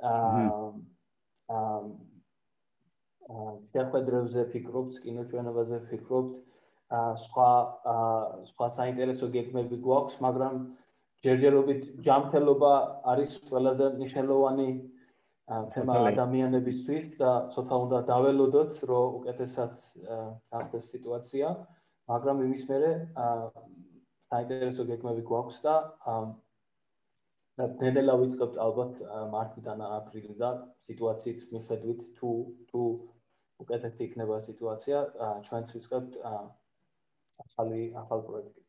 აა 0.03 0.39
აა 1.57 1.81
შეხვედრებზე 3.73 4.41
ფიქრობთ, 4.53 4.93
კინოჩვენებაზე 5.03 5.77
ფიქრობთ, 5.89 6.33
აა 6.99 7.12
სხვა 7.25 7.49
აა 7.93 8.15
სხვა 8.51 8.67
საინტერესო 8.77 9.29
გეგმები 9.36 9.77
გვაქვს, 9.86 10.17
მაგრამ 10.25 10.55
ჯერჯერობით 11.23 11.83
ჯანმრთელობა 12.05 12.73
არის 13.13 13.38
ყველაზე 13.49 13.86
მნიშვნელოვანი 13.97 14.69
თემა 15.73 15.93
ადამიანებისთვის 16.09 17.05
და 17.19 17.31
ცოტა 17.55 17.75
უნდა 17.86 17.99
დაველოდოთ, 18.12 18.73
რომ 18.91 19.15
უკეთესად 19.19 19.73
გახდეს 20.51 20.91
სიტუაცია. 20.93 21.47
აა 21.53 21.81
მაგრამ 22.09 22.43
იმის 22.47 22.63
მერე 22.67 22.91
საინტერესო 24.34 24.86
გეგმები 24.89 25.24
გვაქვს 25.30 25.62
და 25.65 25.76
და 27.62 27.65
დედელა 27.82 28.15
ვიწყებთ 28.22 28.56
ალბათ 28.65 29.02
მარტიდან 29.34 29.82
აპრილიდან 29.88 30.62
სიტუაციით 30.88 31.46
მიხედვით 31.54 32.02
თუ 32.17 32.32
თუ 32.72 32.84
უკეთესი 33.63 34.02
იქნება 34.10 34.39
სიტუაცია 34.50 35.02
ჩვენც 35.50 35.74
ვიწყებთ 35.78 36.19
ახალი 37.46 37.82
ახალ 38.04 38.26
პროექტებს 38.30 38.63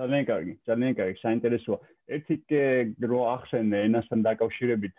ძალიან 0.00 0.24
კარგი, 0.30 0.52
ძალიან 0.68 0.94
კარგი, 0.96 1.16
საინტერესოა. 1.20 1.78
ერთი 2.16 2.36
რო 3.10 3.20
ახსენე 3.36 3.78
ენასთან 3.86 4.20
დაკავშირებით 4.26 4.96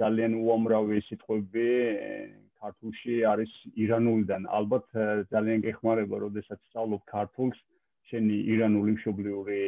ძალიან 0.00 0.32
უამრავი 0.42 0.98
სიტყვები 1.08 1.68
ქართულში 2.60 3.14
არის 3.32 3.52
ირანულიდან. 3.84 4.42
ალბათ 4.58 4.86
ძალიან 5.30 5.62
გეხმარება, 5.66 6.16
როდესაც 6.26 6.58
სწავლობ 6.68 7.02
ქართულს, 7.06 7.58
შენი 8.10 8.36
ირანული 8.54 8.94
მშობლიური 8.96 9.62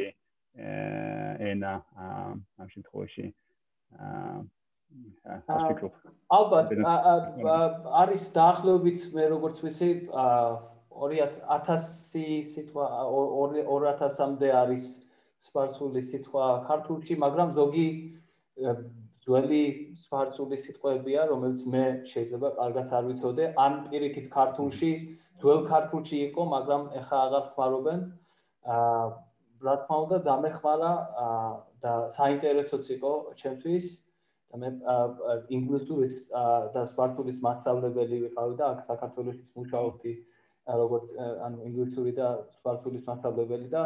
ენა 1.49 1.73
ამ 2.05 2.67
შემთხვევაში. 2.73 3.25
აა 3.99 4.39
ალბათ 6.35 6.71
არის 8.01 8.23
დაახლოებით 8.37 9.03
მე 9.17 9.25
როგორც 9.33 9.59
ვიცი 9.65 9.89
2000 11.01 11.83
სიტყვა 12.53 12.85
2000-მდე 13.09 14.49
არის 14.61 14.87
სპარსული 15.49 16.01
სიტყვა 16.09 16.47
ქართულში, 16.69 17.19
მაგრამ 17.25 17.53
ზოგი 17.59 17.87
ძველი 19.23 19.63
სპარსული 20.05 20.57
სიტყვებია, 20.63 21.27
რომელიც 21.31 21.61
მე 21.75 21.85
შეიძლება 22.11 22.49
კარგად 22.57 22.95
არ 22.99 23.03
ვიცოდე, 23.11 23.45
ან 23.65 23.77
პირიქით 23.91 24.27
ქართულში, 24.33 24.91
ძველ 25.43 25.61
ქართულში 25.69 26.17
იყო, 26.27 26.41
მაგრამ 26.55 26.81
ეხა 27.03 27.17
აღარ 27.27 27.45
ხმარობენ. 27.53 27.99
აა 28.09 28.28
რა 28.67 29.75
თქმა 29.83 29.97
უნდა, 30.05 30.17
დამეხმარა 30.27 30.91
და 31.83 31.93
საინტერესოც 32.15 32.85
იყო 32.97 33.13
ჩემთვის. 33.39 33.85
და 34.49 34.57
მე 34.57 34.69
ინგლისურის 35.53 36.15
და 36.73 36.81
სპარსულის 36.89 37.37
მასწავლებელი 37.37 38.17
ვიყავი 38.25 38.55
და 38.57 38.65
აქ 38.73 38.79
საქართველოში 38.87 39.43
მუშაობდი 39.59 40.13
როგორც 40.81 41.11
ანუ 41.45 41.57
ინგლისური 41.69 42.13
და 42.17 42.29
სპარსულის 42.57 43.03
მასწავლებელი 43.05 43.69
და 43.69 43.83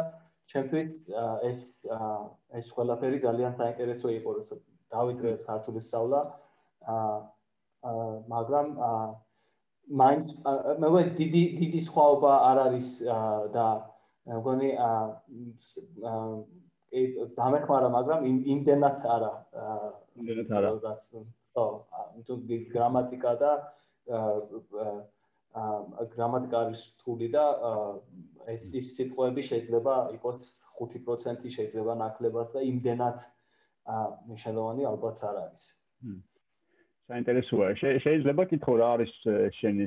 ჩემთვის 0.52 0.90
ეს 1.50 1.60
ეს 2.60 2.66
ყველაფერი 2.76 3.20
ძალიან 3.26 3.52
საინტერესო 3.60 4.08
იყო, 4.08 4.30
როცა 4.38 4.54
დავიწყე 4.94 5.30
ქართული 5.44 5.80
სწავლა. 5.84 6.20
აა 6.94 7.12
მაგრამ 8.32 8.68
აა 8.88 9.04
მაინც 10.00 10.26
მე 10.80 10.88
ვე 10.94 11.02
დიდი 11.20 11.42
დიდი 11.60 11.80
სხვაობა 11.88 12.32
არ 12.50 12.58
არის 12.66 12.88
და 13.56 13.66
მე 13.84 13.93
მგონი 14.24 14.70
აა 14.80 15.04
დამეხმარა 17.38 17.88
მაგრამ 17.94 18.26
იმდენად 18.54 19.06
არა 19.14 19.32
იმდენად 20.16 20.52
არა 20.58 20.70
ხო 21.54 21.66
თუ 22.26 22.36
გრამატიკა 22.72 23.32
და 23.42 23.52
აა 24.18 26.06
გრამატიკა 26.14 26.60
არის 26.66 26.82
რთული 26.94 27.28
და 27.36 27.44
ეს 28.54 28.70
ის 28.80 28.86
სიტყვები 28.96 29.42
შეიძლება 29.50 29.94
იყოს 30.16 30.52
5% 30.80 31.48
შეიძლება 31.56 31.94
ნაკლებად 32.02 32.48
და 32.56 32.64
იმდენად 32.70 33.18
აა 33.94 34.04
მნიშვნელოვანი 34.28 34.86
ალბათ 34.90 35.24
არ 35.30 35.36
არის. 35.44 35.64
საინტერესოა. 37.10 37.66
შეიძლება 38.04 38.44
კითხო 38.50 38.74
რა 38.80 38.86
არის 38.96 39.12
შენი 39.58 39.86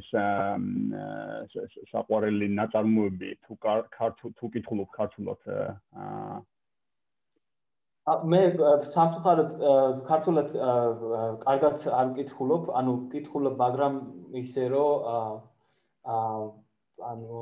საყვარელი 1.91 2.47
ნაწარმოები 2.59 3.31
თუ 3.47 3.57
ქართულ 3.97 4.35
თუ 4.37 4.49
კითხულობ 4.55 4.89
ქართულად 4.97 5.41
აა 5.57 6.37
მე 8.31 8.41
სამწუხაროდ 8.87 9.55
ქართულად 10.09 10.51
კარგად 11.47 11.87
არ 12.01 12.05
მკითხულობ, 12.11 12.69
ანუ 12.79 12.91
მკითხულობ, 12.99 13.55
მაგრამ 13.63 13.97
ისე 14.43 14.67
რომ 14.71 15.09
აა 16.13 16.37
ანუ 17.11 17.41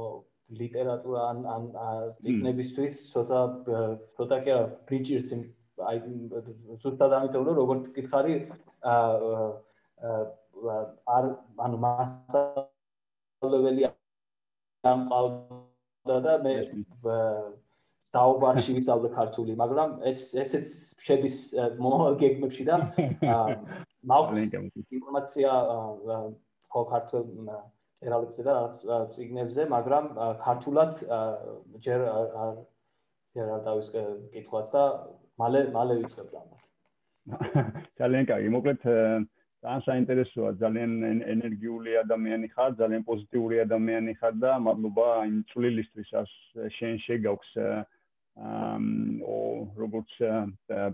ლიტერატურა 0.61 1.21
ან 1.34 1.38
ან 1.57 1.63
სტიქნებისთვის 2.15 3.03
ცოტა 3.11 3.41
ცოტა 4.17 4.38
კი 4.45 4.51
არა 4.55 4.65
ბიჭირს 4.89 5.30
აი 5.89 6.01
ზუსტად 6.82 7.15
ამიტომ 7.19 7.47
რომ 7.49 7.55
როგორც 7.61 7.88
კითხარი 7.95 8.36
აა 8.95 9.47
არ 10.02 11.26
ანუ 11.66 11.78
მასწავლებელი 11.86 13.82
ამ 14.91 15.00
ყავდა 15.12 16.18
და 16.26 16.34
მე 16.46 16.54
საუბარში 18.06 18.72
ვისწავლე 18.78 19.10
ქართული, 19.16 19.56
მაგრამ 19.58 19.89
ეს 20.10 20.20
ესეც 20.38 20.68
შედის 21.08 21.38
მომავალ 21.82 22.16
გეგმებში 22.22 22.64
და 22.70 22.76
მაქვს 24.12 24.54
ინფორმაცია 24.98 25.50
ხო 26.70 26.82
ქართულ 26.91 27.24
ერალებსა 28.06 28.43
და 28.46 28.56
ციგნებზე, 29.16 29.62
მაგრამ 29.74 30.06
ქართულად 30.43 30.93
ჯერ 31.82 32.00
არ 32.43 32.54
ჯერ 33.36 33.48
არ 33.56 33.62
დავისკე 33.68 34.02
კითხვას 34.36 34.70
და 34.72 34.84
მალე 35.41 35.62
მალე 35.76 35.93
ვიწყებ 36.04 36.30
ამათ. 36.39 36.62
ძალიან 38.00 38.24
კარგი, 38.30 38.50
მოკლედ 38.54 38.82
ძალიან 39.66 39.84
საინტერესოა, 39.89 40.49
ძალიან 40.61 40.91
ენერგიული 41.26 41.97
ადამიანი 42.05 42.47
ხარ, 42.53 42.72
ძალიან 42.82 43.03
პოზიტიური 43.09 43.55
ადამიანი 43.66 44.13
ხარ 44.22 44.34
და 44.43 44.51
მადლობა 44.61 45.07
იმ 45.26 45.38
წვლილისთვის, 45.51 46.09
შენ 46.78 46.93
შეგაქვს 47.05 47.51
აა 47.63 47.80
ო 48.36 49.38
როგორც 49.80 50.11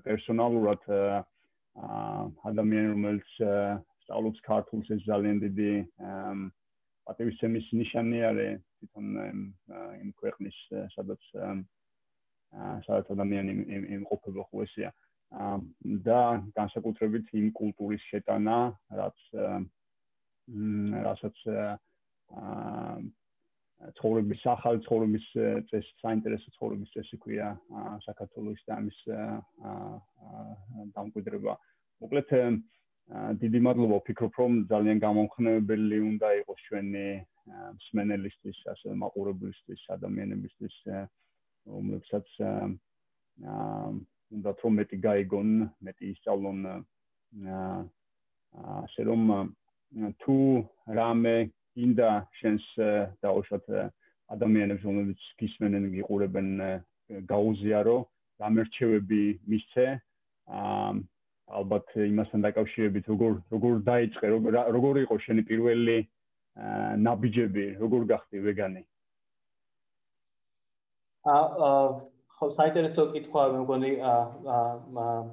პერსონალურად 0.06 0.84
ადამიანი 2.46 2.88
რომელიც 2.94 3.32
სწავლობს 4.06 4.40
ქართულს 4.46 4.92
ეს 4.96 5.02
ძალიან 5.10 5.38
დიდი 5.42 5.72
პატივისცემის 7.10 7.68
ნიშანი 7.82 8.22
არის 8.30 8.62
თვითონ 8.78 9.08
იმ 10.06 10.10
ქვეყნის 10.22 10.58
სადაც 10.96 11.22
სადაც 12.86 13.10
ადამიანი 13.16 13.52
იმყოფება 13.98 14.46
ხო 14.52 14.64
ესეა 14.70 14.94
და 15.32 16.22
განსაკუთრებით 16.60 17.32
იმ 17.40 17.48
კულტურის 17.56 18.04
შეტანა 18.12 18.58
რაც 19.00 19.20
რასაც 21.08 21.38
აა 21.48 23.00
ცხოვრების 23.98 24.42
ახალი 24.46 24.84
ცხოვრების 24.86 25.24
წესი, 25.70 25.94
საინტერესო 26.04 26.52
ცხოვრების 26.58 26.92
წესი 26.94 27.18
ქვია 27.24 27.48
საქართველოს 28.06 28.60
და 28.68 28.76
ამის 28.78 29.00
დამკვიდრება. 30.98 31.54
მოკლედ 32.04 32.30
დიდი 33.42 33.60
მადლობა 33.66 33.98
ვფიქრობ 34.02 34.38
რომ 34.42 34.54
ძალიან 34.70 35.02
გამომხნევებელი 35.02 36.00
უნდა 36.12 36.28
იყოს 36.44 36.62
ჩვენი 36.68 37.08
მსმენელისთვის, 37.80 38.58
ასე 38.74 38.94
მაყურებლისთვის, 39.02 39.82
ადამიანებისთვის, 39.98 40.76
რომლებსაც 41.66 42.28
აა 42.46 43.90
უნდა 44.32 44.52
რომ 44.64 44.78
მეტი 44.80 44.98
გაიგონ, 45.06 45.50
მეტი 45.86 46.06
ისწავლონ 46.16 46.60
აა 46.72 47.80
ასე 48.84 49.02
რომ 49.08 49.22
თუ 50.22 50.36
რამე 51.00 51.36
ინდა 51.86 52.10
შენს 52.40 52.66
დაუშვათ 53.24 53.66
ადამიანებს 54.36 54.84
რომლებიც 54.88 55.22
გისმენენ 55.40 55.86
გიყურებენ 55.96 56.50
გაუზიარო 57.32 57.98
გამერჩევები 58.44 59.24
მისცე 59.52 59.88
აა 60.60 60.92
ალბათ 61.62 61.88
იმასთან 62.08 62.46
დაკავშირებით 62.48 63.06
როგორ 63.12 63.34
როგორ 63.56 63.74
დაიწყე 63.88 64.28
როგორ 64.78 65.00
იყო 65.04 65.16
შენი 65.26 65.44
პირველი 65.52 65.98
ნაბიჯები 67.08 67.66
როგორ 67.84 68.02
გახდი 68.12 68.40
ვეგანი? 68.48 68.84
აა 71.32 72.11
ხო 72.42 72.48
საინტერესო 72.58 73.04
კითხვაა 73.14 73.50
მე 73.54 73.58
მგონი 73.62 73.90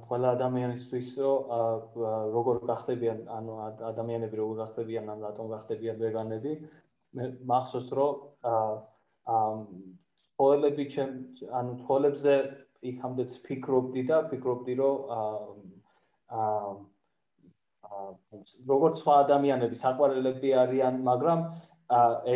ყველა 0.09 0.33
ადამიანისთვის 0.37 1.13
რომ 1.25 1.95
როგორ 2.35 2.59
გახდებიან 2.69 3.23
ანუ 3.37 3.55
ადამიანები 3.91 4.41
როგორ 4.41 4.59
გახდებიან 4.59 5.09
ან 5.15 5.25
რატომ 5.25 5.49
გახდებიან 5.55 5.97
ვეგანები 6.05 6.53
მე 7.17 7.31
მახსოვს 7.49 7.89
რომ 7.97 8.13
აა 8.53 9.49
ხოლები 10.37 10.85
ჩემ 10.93 11.17
ანუ 11.49 11.73
ხოლებზე 11.89 12.37
იქამდე 12.93 13.25
ფიქრობდი 13.49 14.03
და 14.13 14.23
ფიქრობდი 14.29 14.75
რომ 14.85 14.97
აა 15.17 16.71
როგორც 18.69 19.01
სხვა 19.01 19.15
ადამიანები 19.25 19.77
საყვარელები 19.85 20.49
არიან 20.69 21.01
მაგრამ 21.09 21.41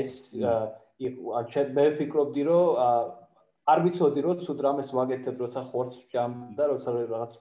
ეს 0.00 0.16
იყო 0.32 1.42
ჩემ 1.52 1.76
მე 1.76 1.90
ფიქრობდი 2.00 2.42
რომ 2.48 3.20
არ 3.70 3.80
ვიცოდი 3.86 4.22
რომ 4.26 4.38
თუ 4.42 4.54
დრამეს 4.58 4.88
ვაგეთებ 4.98 5.42
როცა 5.44 5.60
ხორცს 5.70 6.06
ჭამ 6.12 6.32
და 6.58 6.64
როცა 6.72 6.94
რაღაც 6.98 7.32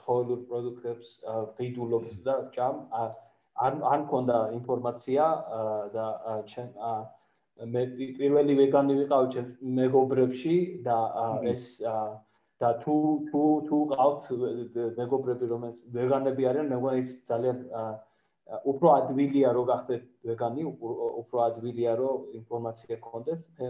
ცხოველურ 0.00 0.40
პროდუქტებს 0.48 1.14
ვიდულობ 1.60 2.04
და 2.26 2.34
ჭამ 2.56 2.82
არ 3.04 3.78
არ 3.92 3.98
მქონდა 4.04 4.36
ინფორმაცია 4.58 5.24
და 5.96 6.06
ჩემ 6.52 6.68
მე 7.72 7.82
პირველი 8.20 8.58
ვეგანი 8.60 8.94
ვიყავ 9.00 9.32
ჩემ 9.32 9.48
მეგობრებში 9.80 10.56
და 10.84 11.00
ეს 11.54 11.64
და 12.60 12.68
თუ 12.84 12.96
თუ 13.32 13.42
თუ 13.68 13.78
ყავთ 13.96 14.30
მეგობრები 15.00 15.46
რომელს 15.52 15.84
ვეგანები 15.96 16.48
არიან 16.52 16.72
მე 16.72 16.76
მგონი 16.80 17.04
ეს 17.04 17.10
ძალიან 17.30 17.58
უფრო 18.72 18.88
ადვილია 19.00 19.52
რომ 19.56 19.64
გახდეთ 19.72 20.04
ვეგანი 20.28 20.62
უფრო 20.72 21.38
ადვილია 21.48 21.92
რომ 22.02 22.32
ინფორმაცია 22.40 23.00
გქონდეს 23.00 23.42
მე 23.58 23.68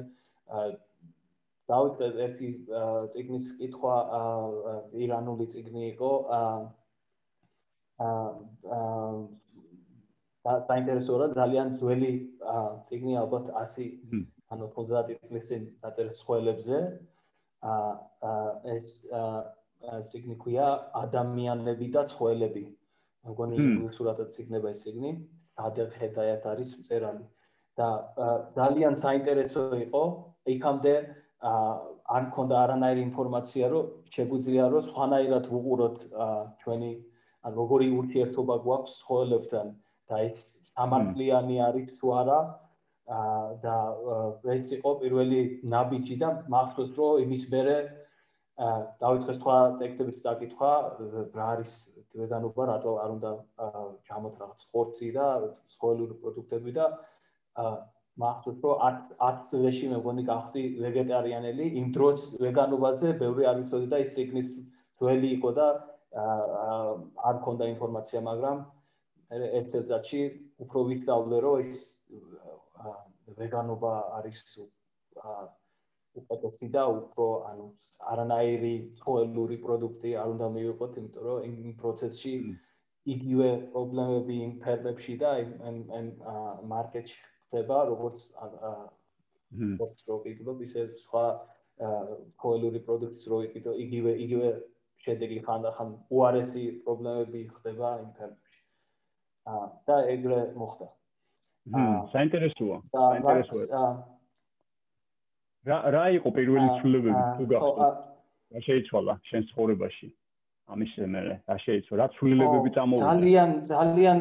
დავიწყე 1.73 2.09
ერთი 2.27 2.49
ციგნის 3.15 3.47
კითხვა 3.61 3.97
ირანული 5.05 5.47
ციგნი 5.53 5.83
იყო 5.93 6.11
აა 6.37 8.21
საინტერესო 10.69 11.19
რა 11.23 11.27
ძალიან 11.39 11.69
ძველი 11.81 12.13
ციგნი 12.89 13.19
ალბათ 13.23 13.51
100 13.63 13.89
ანუ 14.53 14.69
90 14.79 15.21
წლის 15.29 15.45
წინ 15.51 15.63
დაწერილ 15.85 16.15
სხოლებზე 16.21 16.79
აა 17.73 18.37
ეს 18.77 18.89
ციგნი 20.11 20.37
ქვია 20.43 20.67
ადამიანები 21.03 21.87
და 21.97 22.03
ცხოველები 22.13 22.65
მგონი 23.31 23.63
ინგლისურად 23.67 24.19
ციგნება 24.35 24.75
ეს 24.75 24.83
ციგნი 24.87 25.13
ადერ 25.69 25.89
ჰედაიათ 26.01 26.45
არის 26.53 26.71
მწერალი. 26.81 27.25
და 27.81 27.89
ძალიან 28.57 28.95
საინტერესო 29.01 29.63
იყო 29.85 30.03
იქამდე 30.55 30.95
არ 31.43 32.23
მქონდა 32.29 32.57
არანაირი 32.65 33.03
ინფორმაცია, 33.09 33.69
რომ 33.73 33.87
შეგვიძლია 34.15 34.65
რომ 34.73 34.83
სხვანაირად 34.89 35.45
ვუყუროთ 35.53 35.97
ჩვენი 36.63 36.91
ან 37.43 37.55
როგორი 37.59 37.87
ურთიერთობა 37.99 38.57
გვაქვს 38.67 38.99
ხოლებთან 39.09 39.73
და 40.11 40.21
ეს 40.27 40.45
სამართლიანი 40.77 41.57
არის 41.69 41.89
თუ 41.99 42.13
არა 42.21 42.41
და 43.65 43.77
ეს 44.55 44.71
იყო 44.79 44.91
პირველი 45.03 45.41
ნაბიჯი 45.75 46.17
და 46.23 46.29
მახსოვს 46.55 46.93
რომ 47.01 47.25
იმის 47.25 47.45
მერე 47.55 47.77
დავიწყე 49.03 49.35
სხვა 49.41 49.57
ტექსტების 49.83 50.19
დაკითხვა 50.27 50.73
რა 51.35 51.47
არის 51.55 51.73
ვეგანობა 52.23 52.69
რატო 52.71 52.93
არ 53.03 53.11
უნდა 53.17 53.31
ჩამოთ 54.07 54.35
რაღაც 54.43 54.61
ხორცი 54.71 55.09
და 55.17 55.27
ცხოველური 55.75 56.15
პროდუქტები 56.23 56.77
და 56.79 56.87
მახსოვს 58.21 58.61
რომ 58.65 58.83
10 58.85 59.15
10 59.21 59.39
წელში 59.53 59.89
მე 59.93 59.99
მგონი 60.03 60.25
გახდი 60.29 60.63
ვეგეტარიანელი 60.85 61.69
იმ 61.81 61.87
დროს 61.97 62.27
ვეგანობაზე 62.43 63.13
ბევრი 63.23 63.49
არ 63.51 63.57
ვიცოდი 63.63 63.89
და 63.93 64.01
ის 64.05 64.13
სიგნით 64.17 64.51
ძველი 65.01 65.31
იყო 65.39 65.53
და 65.59 65.69
არ 67.29 67.35
მქონდა 67.41 67.69
ინფორმაცია 67.73 68.21
მაგრამ 68.29 68.61
ერთ 69.33 69.73
წელიწადში 69.73 70.21
უფრო 70.67 70.85
ვიცდავლე 70.91 71.41
რომ 71.47 71.65
ის 71.65 71.81
ვეგანობა 73.41 73.93
არის 74.19 74.45
უპატესი 76.21 76.69
და 76.77 76.85
უფრო 76.93 77.27
ანუ 77.49 77.67
არანაირი 78.13 78.75
ცხოველური 79.01 79.57
პროდუქტი 79.65 80.17
არ 80.23 80.33
უნდა 80.37 80.49
მივიყოთ 80.57 80.99
იმიტომ 81.01 81.29
რომ 81.29 81.45
იმ 81.49 81.75
პროცესში 81.81 82.33
იგივე 83.15 83.51
პრობლემები 83.73 84.35
იმ 84.47 84.53
ფერმებში 84.65 85.15
და 85.23 85.31
იმ 85.45 85.53
იმ 86.01 86.11
მარკეტში 86.73 87.32
ხდება 87.53 87.79
როგორც 87.93 88.25
როგორც 89.77 89.99
როკიდლობ 90.09 90.63
ისე 90.65 90.89
სხვა 91.05 91.25
კოელური 92.41 92.81
პროდუქტის 92.87 93.27
როკიდო 93.29 93.75
იგივე 93.85 94.13
იგივე 94.25 94.49
შედეგი 95.05 95.39
ხან 95.45 95.67
და 95.67 95.73
ხან 95.77 95.93
უარესი 96.09 96.65
პრობლემები 96.87 97.43
ხდება 97.59 97.91
იმ 98.01 98.11
ფერმებში 98.17 98.61
და 99.87 99.97
ეგრე 100.15 100.41
მოხდა. 100.57 100.89
აა 101.77 101.99
საინტერესოა. 102.15 102.77
საინტერესოა. 102.97 103.91
რა 105.69 105.79
რა 105.95 106.05
იყო 106.19 106.29
პირველი 106.39 106.69
ცვლილებები 106.81 107.23
თუ 107.37 107.45
გახსოვთ? 107.53 108.01
რა 108.57 108.61
შეიცვალა 108.69 109.15
შენ 109.29 109.43
ცხოვრებაში? 109.53 110.09
ამის 110.71 110.93
მერე 111.15 111.35
რა 111.49 111.57
შეიცვალა? 111.65 111.99
რა 112.03 112.07
ცვლილებები 112.17 112.71
წამოვიდა? 112.77 113.07
ძალიან 113.09 113.51
ძალიან 113.71 114.19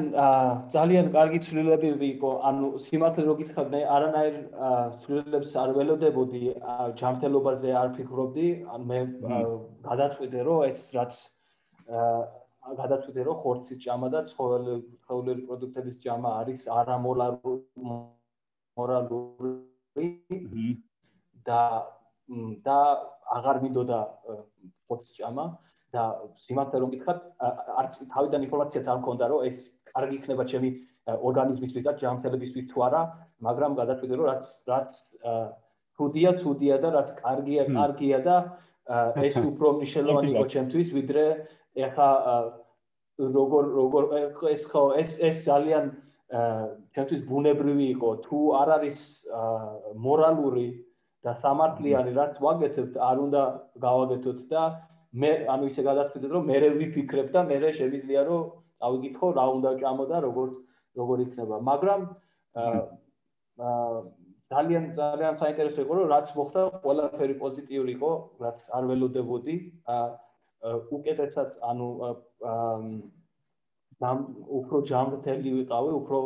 ძალიან 0.76 1.06
კარგი 1.16 1.40
ცვლილებები 1.48 2.08
იყო. 2.18 2.32
ანუ 2.50 2.68
სიმართლე 2.86 3.24
რო 3.28 3.36
გითხრათ, 3.42 3.68
მე 3.76 3.82
არანაირ 3.96 4.36
ცვლილებებს 5.02 5.52
არ 5.64 5.70
ველოდებოდი, 5.78 6.44
ჯანმრთელობაზე 7.00 7.70
არ 7.82 7.90
ფიქრობდი. 7.98 8.48
ან 8.74 8.82
მე 8.90 9.00
გადაწყვიტე 9.90 10.40
რომ 10.50 10.60
ეს 10.72 10.80
რაც 10.98 11.14
გადაწყვიტე 12.82 13.22
რომ 13.28 13.36
ხორცის 13.42 13.78
ჭამა 13.86 14.08
და 14.14 14.20
ცხოველური 14.30 15.42
პროდუქტების 15.48 15.96
ჭამა 16.04 16.30
არის 16.42 16.62
არამორალური 16.80 17.56
და 21.48 21.62
და 22.66 22.78
აღარ 23.38 23.58
მინდოდა 23.64 24.00
ხორცის 24.88 25.14
ჭამა 25.18 25.46
და 25.96 26.04
სიმართლე 26.46 26.82
რომ 26.84 26.94
გითხრათ 26.96 27.20
არც 27.82 27.94
თავიდან 28.14 28.46
ინფორმაციაც 28.48 28.86
არ 28.92 28.98
მქონდა 29.02 29.30
რომ 29.32 29.46
ეს 29.50 29.60
კარგი 29.92 30.16
იქნება 30.20 30.44
ჩემი 30.52 30.70
ორგანიზმისთვის 31.30 31.86
და 31.88 31.94
ჯანმრთელებისთვის 32.02 32.66
თუ 32.72 32.86
არა 32.88 33.02
მაგრამ 33.48 33.72
გადაწყვიტე 33.82 34.20
რომ 34.22 34.28
რაც 34.32 34.46
რაც 34.72 34.90
თუდია 35.98 36.32
თუდია 36.42 36.76
და 36.84 36.90
რაც 36.98 37.10
კარგია 37.22 37.64
კარგია 37.76 38.20
და 38.28 38.38
ეს 39.28 39.36
უფრო 39.42 39.68
მნიშვნელოვანი 39.80 40.32
იყო 40.36 40.46
ჩემთვის 40.54 40.94
ვიდრე 40.98 41.26
ეხა 41.88 42.10
როგორ 43.20 43.64
როგორ 43.80 44.04
ეს 44.56 44.64
ხო 44.72 44.84
ეს 45.02 45.20
ეს 45.20 45.44
ძალიან 45.46 45.92
ჩემთვის 46.96 47.22
ბუნებრივი 47.28 47.86
იყო. 47.96 48.10
თუ 48.26 48.38
არ 48.62 48.70
არის 48.78 49.00
მორალური 50.06 50.68
და 51.24 51.34
სამართლიანი 51.44 52.12
რაც 52.18 52.40
ვაგეთებთ 52.46 52.96
არ 52.98 53.18
უნდა 53.26 53.44
გავაგეთოთ 53.86 54.40
და 54.52 54.64
მე 55.14 55.32
ანუ 55.54 55.70
ისე 55.72 55.82
გადაწყვეტეთ 55.88 56.32
რომ 56.32 56.44
მე 56.52 56.58
ვიფიქრებ 56.82 57.32
და 57.36 57.42
მე 57.52 57.72
შემიძლია 57.80 58.22
რომ 58.28 58.42
ავიკითხო 58.88 59.28
რა 59.38 59.46
უნდა 59.56 59.72
ჭამო 59.82 60.06
და 60.12 60.18
როგორ 60.26 60.48
როგორ 61.00 61.18
იქნება. 61.26 61.56
მაგრამ 61.70 62.02
ძალიან 64.52 64.84
ძალიან 65.00 65.36
საინტერესო 65.42 65.80
იყო 65.86 65.94
რომ 66.00 66.08
რაც 66.12 66.28
მოხდა 66.38 66.62
ყველაფერი 66.84 67.36
პოზიტიური 67.44 67.92
იყო 67.98 68.12
რაც 68.44 68.60
არ 68.78 68.84
ველოდებოდი. 68.92 69.56
აა 69.96 70.08
უკეთესად 70.98 71.50
ანუ 71.70 71.88
ამ 74.02 74.20
უფრო 74.60 74.82
ჯანმრთელი 74.90 75.50
ვიყავი, 75.58 75.92
უფრო 76.02 76.20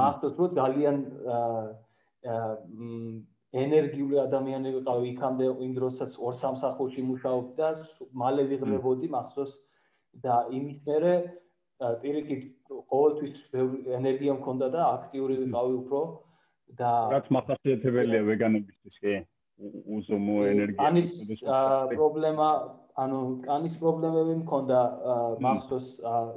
მახსოვს 0.00 0.36
რომ 0.40 0.50
ძალიან 0.60 0.96
ენერგიული 3.56 4.18
ადამიანი 4.20 4.72
ვიყავი 4.76 5.08
იქამდე 5.14 5.46
იმ 5.64 5.72
დროსაც 5.78 6.16
ორ 6.20 6.34
სამსახურში 6.36 7.02
მუშაობდი 7.08 7.54
და 7.56 7.68
მალე 8.12 8.44
ვიღებოდი 8.50 9.08
მახსოვს 9.14 9.54
და 10.24 10.36
იმის 10.52 10.78
მერე 10.84 11.14
პირიქით 12.02 12.44
ყოველთვის 12.92 13.36
ენერგია 13.98 14.34
მქონდა 14.40 14.68
და 14.74 14.82
აქტიური 14.98 15.34
ვიყავი 15.44 15.74
უფრო 15.80 16.00
და 16.76 16.90
რაც 17.14 17.30
მახასიათებელია 17.38 18.22
ვეგანებისთვის 18.28 19.00
კი 19.04 19.14
უზომო 19.96 20.36
ენერგია 20.52 20.88
ანის 20.90 21.12
პრობლემა 21.94 22.48
ანუ 23.00 23.20
კანის 23.46 23.74
პრობლემები 23.80 24.34
მქონდა 24.42 24.80
მახსოვს 25.46 25.88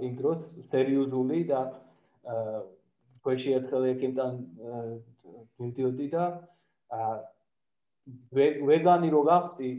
იმ 0.07 0.14
დროს 0.22 0.39
სერიოზული 0.72 1.43
და 1.51 1.62
ქვეში 3.26 3.53
ერთხელ 3.59 3.84
ეკიმთან 3.91 4.39
მივდიოდი 5.59 6.07
და 6.16 6.26
ვეგანი 8.69 9.09
რო 9.13 9.21
გახდი 9.29 9.69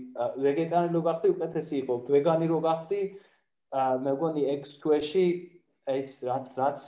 ვეგეტარი 0.47 0.93
რო 0.97 1.03
გახდი 1.09 1.33
უკეთესი 1.35 1.75
იყო. 1.83 1.95
ვეგანი 2.17 2.47
რო 2.53 2.61
გახდი 2.69 3.01
მე 4.05 4.13
მგონი 4.17 4.43
ექს 4.55 4.79
თუეში 4.83 5.27
ეს 5.93 6.11
რაც 6.23 6.51
რაც 6.57 6.81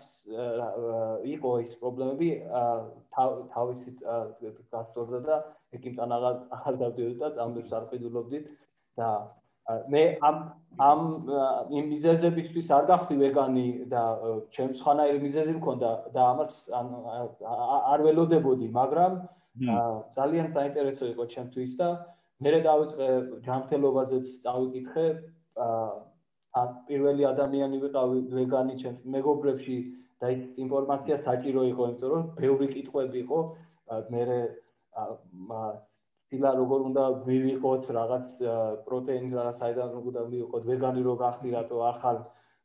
იყო 1.35 1.51
ეს 1.65 1.73
პრობლემები 1.83 2.29
თავისით 3.55 4.03
გასწორდა 4.71 5.21
და 5.29 5.39
ეკიმთან 5.79 6.13
აღარ 6.19 6.37
აღარ 6.59 6.77
დავდიოდი 6.83 7.17
და 7.23 7.31
ამ 7.45 7.57
დროს 7.57 7.73
არ 7.79 7.89
ყიდულობდით 7.91 8.45
და 9.01 9.09
მე 9.65 10.03
ამ 10.29 10.37
ამ 10.85 11.01
იმ 11.73 11.85
მიზეზებისთვის 11.91 12.69
არ 12.77 12.85
გახდი 12.91 13.15
ვეგანი 13.23 13.67
და 13.93 14.03
ჩემ 14.55 14.75
სხვანაირი 14.81 15.21
მიზეზი 15.25 15.55
მქონდა 15.59 15.91
და 16.15 16.23
ამას 16.33 16.53
არ 16.75 18.05
ველოდებოდი, 18.07 18.69
მაგრამ 18.79 19.13
ძალიან 19.55 20.49
საინტერესო 20.55 21.05
იყო 21.15 21.25
ჩემთვის 21.35 21.73
და 21.79 21.89
მე 22.43 22.51
დავიწყე 22.67 23.09
ჯანმრთელობაზეც 23.47 24.27
დავიკითხე 24.47 25.07
ა 26.55 26.63
პირველი 26.89 27.23
ადამიანი 27.31 27.79
ვიყავი 27.85 28.19
ვეგანი 28.35 28.75
ჩემ 28.83 28.97
მეგობრებში 29.15 29.77
და 30.23 30.31
ინფორმაცია 30.65 31.17
საჭირო 31.27 31.63
იყო, 31.71 31.83
იმიტომ 31.91 32.11
რომ 32.15 32.25
ბევრი 32.43 32.67
კითხვები 32.75 33.19
იყო. 33.25 33.39
მე 34.11 34.23
დილა 36.33 36.51
როგორ 36.59 36.81
უნდა 36.91 37.05
მივიყოთ 37.31 37.91
რაღაც 37.99 38.27
პროტეინს 38.87 39.35
რაღაც 39.39 39.57
საიდან 39.63 39.91
უნდა 40.11 40.23
მივიყოთ 40.31 40.63
ვეგანი 40.71 41.03
რო 41.07 41.15
გახდი 41.23 41.51
რატო 41.55 41.83
არ 41.89 41.97
ხარ 42.05 42.19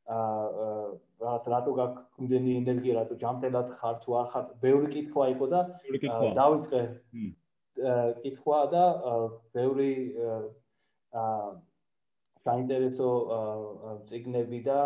რაღაც 0.10 1.48
რატო 1.54 1.72
გაქნდენი 1.80 2.56
ენერგია 2.62 2.94
რატო 2.98 3.18
ჯანმრთელად 3.24 3.74
ხარ 3.80 3.96
თუ 4.06 4.16
არ 4.22 4.28
ხარ 4.34 4.46
ბევრი 4.64 4.88
კითხვა 4.96 5.28
იყო 5.36 5.46
და 5.54 5.60
დავიწყე. 6.40 6.82
კითხვა 8.24 8.60
და 8.74 8.84
ბევრი 9.56 9.92
აა 11.14 11.50
საინტერესო 12.44 13.10
ციგნები 14.10 14.60
და 14.66 14.80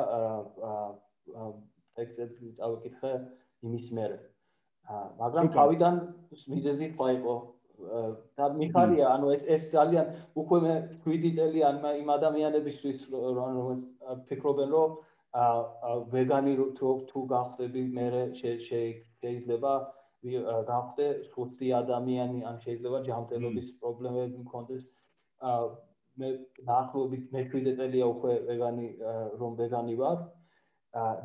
ტექსტები 1.95 2.53
წავიკითხე 2.59 3.11
იმის 3.63 3.89
მერე. 3.97 4.19
მაგრამ 5.23 5.51
თავიდან 5.55 5.99
მიზეზი 6.53 6.87
ყვა 6.97 7.09
იყო. 7.17 7.35
და 8.37 8.45
მიხარია 8.57 9.05
ანუ 9.17 9.31
ეს 9.33 9.43
ეს 9.53 9.63
ძალიან 9.73 10.05
უკვე 10.39 10.57
მე 10.63 10.73
ხვიდი 11.03 11.31
წელი 11.37 11.61
ან 11.69 11.75
იმ 12.01 12.09
ადამიანებისთვის 12.15 12.99
რომ 13.37 13.81
ფიქრობენ 14.29 14.69
რომ 14.75 14.91
ვეგანი 16.13 16.53
თუ 16.79 16.89
თუ 17.09 17.25
გახდები 17.33 17.83
მე 17.97 18.07
შეიძლება 18.39 19.73
გახდე 20.69 21.07
სუსტი 21.29 21.71
ადამიანი 21.79 22.43
ან 22.49 22.59
შეიძლება 22.65 22.99
ჯანმრთელობის 23.07 23.71
პრობლემები 23.79 24.37
მქონდეს. 24.43 24.83
ა 25.41 25.51
მე 26.21 26.29
ნახობთ 26.69 27.23
მე 27.33 27.41
ხვიდი 27.49 27.73
წელია 27.79 28.05
უკვე 28.13 28.33
ვეგანი 28.49 28.87
რომ 29.41 29.57
ვეგანი 29.61 29.95
ვარ. 30.03 30.17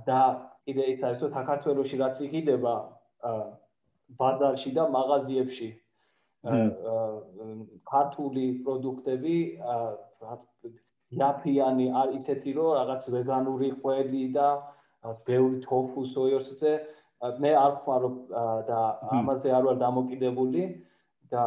და 0.08 0.20
კიდე 0.64 0.84
ის 0.92 1.02
არის 1.04 1.22
რომ 1.22 1.32
საქართველოსში 1.36 1.96
რაც 2.00 2.20
იყიდება 2.26 2.74
ბაზარში 4.20 4.70
და 4.78 4.84
მაღაზიებში 4.96 5.68
ქართული 7.92 8.44
პროდუქტები 8.64 9.36
იაფიანი 11.16 11.86
არ 12.02 12.14
ისეთი 12.18 12.52
რომ 12.58 12.70
რაღაც 12.78 13.08
ვეგანური 13.14 13.70
ყველი 13.82 14.24
და 14.36 14.48
ბევრი 15.28 15.60
თოფუ 15.64 16.04
სოიოსზე 16.14 16.72
მე 17.42 17.52
არ 17.64 17.72
ხმარო 17.82 18.10
და 18.68 18.80
ამაზე 19.18 19.54
არ 19.58 19.68
ვარ 19.68 19.78
დამოკიდებული 19.84 20.64
და 21.32 21.44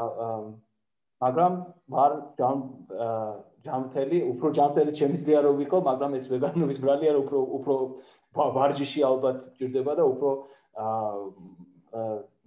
მაგრამ 1.21 1.53
ვარ 1.93 2.11
ჯამთელი 3.65 4.19
უფრო 4.33 4.51
ჯამთელი 4.57 4.93
შემიძლია 5.01 5.41
რომ 5.45 5.55
ვიყო 5.61 5.81
მაგრამ 5.89 6.17
ეს 6.19 6.25
ვეგანობის 6.33 6.81
ბრალია 6.85 7.11
რომ 7.17 7.25
უფრო 7.29 7.41
უფრო 7.59 7.75
ვარჯიში 8.57 9.03
ალბათ 9.11 9.37
ჭირდება 9.59 9.93
და 9.99 10.03
უფრო 10.09 10.29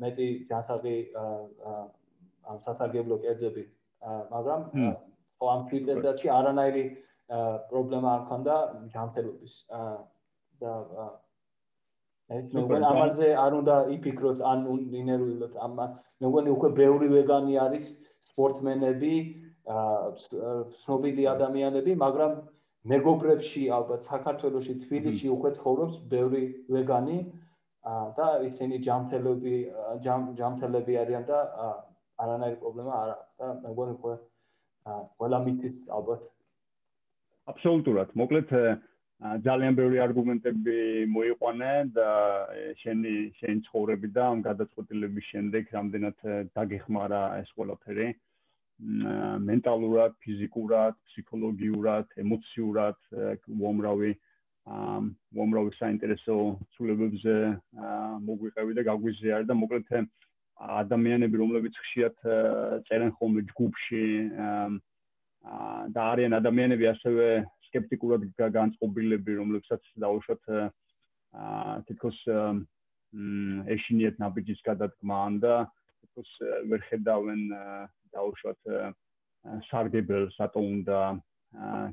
მეტი 0.02 0.28
ჯანსაღი 0.50 0.96
ამ 1.14 2.58
სათარგებლო 2.64 3.18
კერძები. 3.24 3.64
მაგრამ 4.34 4.60
ხო 5.44 5.52
ამ 5.54 5.68
კრიტერიუმში 5.68 6.32
არანაირი 6.38 6.84
პრობლემა 7.68 8.08
არ 8.16 8.22
ქონდა 8.32 8.56
ჯანმრთელობის. 8.96 9.54
და 10.64 10.72
ეს 12.34 12.48
მეგონი 12.56 12.86
ამაზე 12.88 13.28
არ 13.44 13.54
უნდა 13.60 13.76
იფიქროთ 13.94 14.42
ან 14.50 14.60
ინერვიულოთ 15.00 15.56
ამ 15.66 15.74
მეგონი 16.24 16.52
უკვე 16.56 16.70
ბევრი 16.80 17.08
ვეგანი 17.12 17.58
არის 17.64 17.90
სპორტმენები 18.30 19.14
ცნობილი 20.84 21.26
ადამიანები 21.34 21.96
მაგრამ 22.04 22.36
მეგობრებში 22.92 23.64
ალბათ 23.78 24.08
საქართველოსში 24.08 24.74
თბილისში 24.84 25.28
უკვე 25.36 25.50
ცხოვრობს 25.58 25.98
ბევრი 26.14 26.44
ვეგანი 26.76 27.18
და 28.18 28.28
ისინი 28.48 28.80
ჯანმრთელები 28.88 29.56
ჯანმრთელები 30.06 30.98
არიან 31.04 31.24
და 31.28 31.40
არანაირი 32.24 32.60
პრობლემა 32.64 32.92
არ 33.02 33.12
აქვს 33.16 33.36
და 33.40 33.52
მე 33.64 33.74
მგონი 33.74 33.94
ყველა 34.04 34.18
ყველა 34.84 35.38
მითის 35.46 35.86
ალბათ. 35.98 36.24
აბსოლუტურად. 37.52 38.12
მოკლედ 38.20 38.50
ძალიან 39.46 39.76
ბევრი 39.78 39.98
არგუმენტები 40.04 40.76
მოიყვანე 41.14 41.72
და 41.96 42.08
შენი 42.82 43.14
შენი 43.40 43.60
ცხოვრები 43.68 44.08
და 44.16 44.22
ამ 44.32 44.42
გადაწყვეტილების 44.48 45.24
შემდეგ 45.32 45.72
რამდენად 45.76 46.18
დაგეხმარა 46.56 47.22
ეს 47.40 47.48
ყველაფერი. 47.56 48.08
მენტალურად, 49.48 50.12
ფიზიკურად, 50.24 50.94
ფსიქოლოგიურად, 51.08 52.06
ემოციურად 52.24 52.98
უამრავი 53.48 54.12
უამრავი 54.64 55.72
საინტერესო 55.78 56.34
ცვლილებებზე 56.74 57.34
მოგვიყევი 58.28 58.76
და 58.78 58.82
გაგვიზიარი 58.88 59.48
და 59.48 59.54
მოკლედ 59.60 59.84
ადამიანები 60.59 61.39
რომლებიც 61.39 61.77
ხშირად 61.83 62.15
წერენ 62.89 63.11
ხოლმე 63.17 63.45
ჯგუფში 63.51 64.03
და 65.95 66.01
არიან 66.13 66.35
ადამიანები 66.35 66.89
ასევე 66.91 67.27
скептикурат 67.69 68.25
განწყობილები, 68.37 69.37
რომლებსაც 69.39 69.83
დაუშვათ 70.03 70.43
აა 70.49 71.75
თითქოს 71.87 72.19
ეშინიეთ 73.75 74.19
ნაბიჯის 74.21 74.61
გადადგმან 74.65 75.39
და 75.45 75.55
თითქოს 76.01 76.31
ვერ 76.73 76.83
ხედავენ 76.89 77.41
დაუშვათ 78.13 78.59
სარგებელ 79.69 80.27
სატო 80.35 80.59
უნდა 80.59 80.99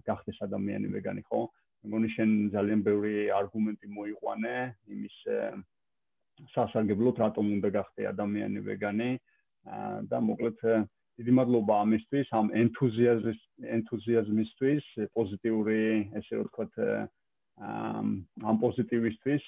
გახდეს 0.09 0.43
ადამიანი 0.49 0.91
ვეგანი 0.97 1.23
ხო? 1.29 1.47
მეგონი 1.87 2.09
შენ 2.17 2.31
ძალიან 2.57 2.81
ბევრი 2.83 3.15
არგუმენტი 3.31 3.87
მოიყვანე 3.95 4.55
იმის 4.91 5.17
სასარგებლოდ 6.54 7.22
რატომ 7.24 7.46
უნდა 7.58 7.70
გახდე 7.78 8.08
ადამიანი 8.12 8.60
ვეგანი 8.66 9.12
და 10.12 10.18
მოკლედ 10.26 10.60
დიდი 11.22 11.34
მადლობა 11.38 11.74
ამისთვის, 11.86 12.28
ამ 12.34 12.48
ენთუზიაზმის 12.62 13.40
ენთუზიაზმისთვის, 13.78 14.86
პოზიტიური, 15.14 15.82
ესე 16.18 16.40
რომ 16.40 16.46
ვთქვათ, 16.48 16.74
ამ 17.62 18.56
პოზიტივისტვის, 18.64 19.44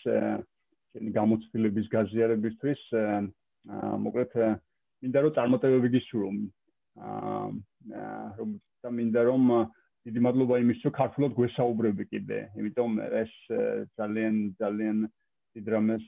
შენი 0.94 1.10
გამოცდილების 1.18 1.88
გაზიარებისთვის, 1.96 2.82
მოკლედ 4.06 4.34
მინდა 5.04 5.20
რომ 5.26 5.36
წარმატებები 5.38 5.90
გისურვო. 5.98 6.30
აა 6.94 7.48
რომ 8.38 8.50
და 8.84 8.90
მინდა 8.94 9.22
რომ 9.30 9.44
დიდი 10.06 10.20
მადლობა 10.28 10.56
იმისთვის, 10.62 10.86
რომ 10.88 10.98
ქართულად 11.00 11.32
გვესაუბრები 11.40 12.04
კიდე. 12.12 12.40
იმიტომ 12.60 12.92
ეს 13.24 13.34
ძალიან 13.98 14.36
ძალიან 14.62 14.98
დიდ 15.54 15.66
რამეს 15.74 16.06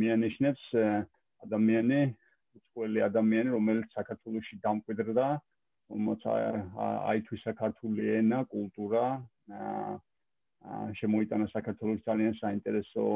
მიანიშნებს 0.00 0.62
ადამიანი 1.46 2.00
უცხოელი 2.58 3.00
ადამიანი, 3.08 3.48
რომელიც 3.56 3.94
საქართველოსში 3.96 4.58
დამკვიდრდა, 4.64 5.26
მოცა 6.06 6.32
აითვი 7.12 7.36
საქართველოს 7.42 8.10
ენა, 8.18 8.38
კულტურა, 8.52 9.04
შემოიტანა 11.00 11.46
საქართველოს 11.52 12.04
ძალიან 12.06 12.34
საინტერესო 12.38 13.06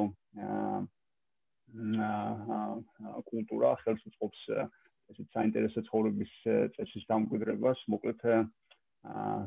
კულტურა, 3.30 3.70
ხელს 3.84 4.02
უწყობს 4.10 4.40
ესეთ 5.12 5.28
საინტერესო 5.36 5.80
ცხოვრების 5.86 6.32
წესის 6.76 7.04
დამკვიდრებას. 7.12 7.78
მოკლედ 7.92 8.20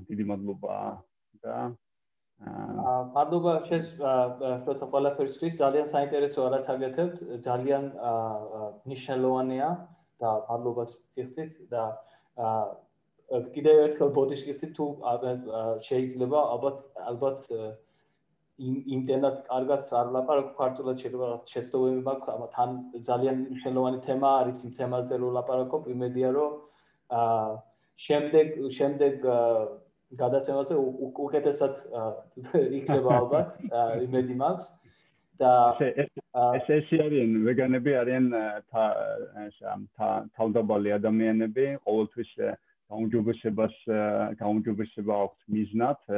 დიდი 0.07 0.23
მადლობა 0.31 0.75
და 1.43 1.55
მადლობა 2.39 3.53
შეს 3.67 3.87
ფროტო 3.99 4.87
ყველაფერსთვის 4.91 5.57
ძალიან 5.59 5.87
საინტერესოა 5.93 6.51
რაც 6.55 6.69
აგეთებთ. 6.73 7.17
ძალიან 7.45 7.83
ნიშნულოვანია 8.91 9.69
და 10.23 10.29
მადლობას 10.47 10.93
გიხდით 11.19 11.51
და 11.73 11.83
აა 12.39 13.43
კიდევ 13.55 13.81
ერთხელ 13.85 14.09
ბოდიშ 14.15 14.41
გიხდით 14.47 14.71
თუ 14.77 14.85
შეიძლება 15.89 16.39
ალბათ 16.55 16.79
ალბათ 17.11 17.51
იმ 18.59 18.75
იმდენად 18.95 19.35
კარგად 19.49 19.91
არ 19.99 20.07
ლაპარაკო 20.15 20.55
ქართულად 20.61 21.03
შეიძლება 21.03 21.27
შეცდომები 21.51 22.01
მაქვს 22.07 22.49
თან 22.55 22.71
ძალიან 23.09 23.37
მნიშვნელოვანი 23.51 23.99
თემა 24.07 24.31
არის 24.39 24.63
იმ 24.67 24.73
თემაზე 24.79 25.19
რომ 25.21 25.35
ლაპარაკობ 25.39 25.91
იმედია 25.95 26.31
რომ 26.39 26.57
აა 27.19 27.51
შემდეგ 28.07 28.57
შემდეგ 28.79 29.29
გადაცემაზე 30.17 30.75
უკეთესად 31.25 31.73
იქნება 32.79 33.09
ალბათ 33.21 33.49
იმედი 34.05 34.35
მაქვს. 34.41 34.69
და 35.39 35.51
ეს 35.79 36.65
ესე 36.75 36.97
არიან 37.05 37.35
ვეგანები 37.47 37.93
არიან 37.95 38.25
თავდაბალი 40.35 40.91
ადამიანები 40.97 41.67
ყოველთვის 41.85 42.31
გაუნჯობესებას 42.91 43.75
გაუნჯობესება 44.41 45.19
აქვს 45.25 45.47
მიზნად 45.55 46.11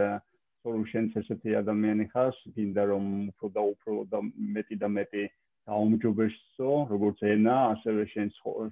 რომ 0.65 0.83
შენც 0.89 1.17
ესეთი 1.21 1.55
ადამიანი 1.61 2.05
ხარ 2.13 2.33
გინდა 2.55 2.83
რომ 2.93 3.05
უფრო 3.33 3.47
და 3.53 3.61
უფრო 3.73 3.93
და 4.09 4.19
მეტი 4.57 4.75
და 4.81 4.89
მეტი 4.97 5.23
გაუმჯობესო 5.69 6.69
როგორც 6.93 7.19
ენა 7.33 7.57
ასევე 7.73 8.05
შენ 8.13 8.27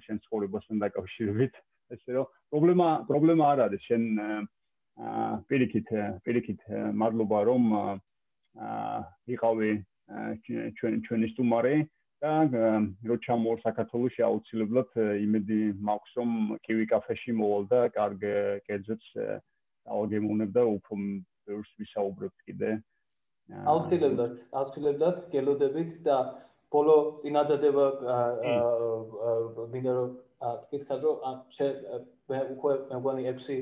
შენ 0.06 0.16
ცხოვრებასთან 0.26 0.82
დაკავშირებით. 0.84 1.54
ესე 1.94 2.10
რომ 2.16 2.26
პრობლემა 2.50 2.88
პრობლემა 3.10 3.44
არ 3.52 3.60
არის 3.66 3.82
შენ 3.90 4.02
პირიქით 5.50 5.88
პირიქით 6.26 6.62
მადლობა 7.02 7.38
რომ 7.50 7.64
იყავი 9.36 9.70
ჩვენ 10.78 10.94
ჩვენი 11.06 11.28
სტუმარი 11.32 11.76
და 12.20 12.32
რო 13.08 13.16
ჩამოვარ 13.24 13.60
საქართველოში 13.64 14.24
აუცილებლად 14.28 14.90
იმედი 15.24 15.60
მაქვს 15.88 16.16
რომ 16.20 16.30
კივი 16.66 16.86
კაფეში 16.92 17.32
მოვალ 17.40 17.64
და 17.70 17.80
კარგ 17.96 18.24
კერძებს 18.66 19.08
დავაგემოვნებ 19.16 20.50
და 20.56 20.64
უფრო 20.76 20.98
ბევრს 21.48 21.70
ვისაუბრებ 21.80 22.34
კიდე. 22.44 22.70
აუცილებლად 23.72 24.34
აუცილებლად. 24.52 25.16
გელოდებით 25.32 25.92
და 26.06 26.16
ბოლო 26.70 26.96
წინადადება 27.22 27.86
მინდა 29.72 29.92
რომ 29.98 30.10
თქვით 30.66 30.92
რომ 31.04 31.16
მე 32.30 32.40
უკვე 32.54 32.74
მეგონი 32.90 33.26
6 33.30 33.58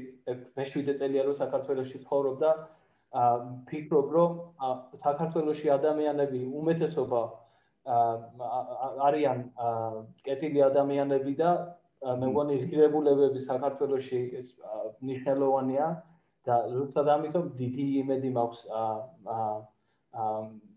მე-7 0.59 0.97
წელია 1.01 1.25
რომ 1.29 1.37
საქართველოში 1.41 2.03
ცხოვრობ 2.05 2.37
და 2.45 2.53
ფიქრობ 3.69 4.09
რომ 4.17 4.33
საქართველოში 5.05 5.71
ადამიანები 5.79 6.41
უმეტესობა 6.61 7.23
არიან 9.09 9.39
კეთილი 10.29 10.63
ადამიანები 10.69 11.35
და 11.41 11.53
მეგონი 12.23 12.59
ღირებულებები 12.69 13.41
საქართველოში 13.47 14.21
ეს 14.41 14.53
ნიშნულოვანია 15.11 15.87
და 16.49 16.57
ზუსტად 16.75 17.09
ამიტომ 17.17 17.47
დიდი 17.61 17.87
იმედი 18.03 18.31
მაქვს 18.37 18.63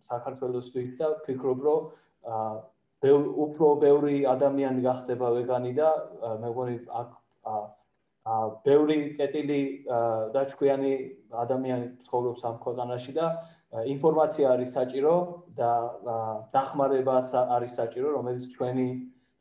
საქართველოსთვის 0.08 0.96
და 1.02 1.12
ფიქრობ 1.28 1.68
რომ 1.68 1.82
ბევრი 3.04 3.30
უფრო 3.44 3.68
ბევრი 3.84 4.18
ადამიანი 4.32 4.82
გახდება 4.88 5.30
ვეგანი 5.36 5.72
და 5.78 5.92
მეგონი 6.42 6.76
აქ 7.02 7.14
ა 7.52 7.54
ბევრი 8.66 8.98
კეთილი 9.18 9.62
და 10.34 10.42
თქვენი 10.54 10.94
ადამიანი 11.44 11.88
ცხოვრობს 12.06 12.42
ამ 12.46 12.58
ქვეყანაში 12.66 13.14
და 13.18 13.28
ინფორმაცია 13.88 14.52
არის 14.54 14.70
საჭირო 14.78 15.16
და 15.58 15.72
დახმარება 16.54 17.16
არის 17.58 17.72
საჭირო 17.82 18.14
რომელიც 18.18 18.46
ჩვენი 18.58 18.88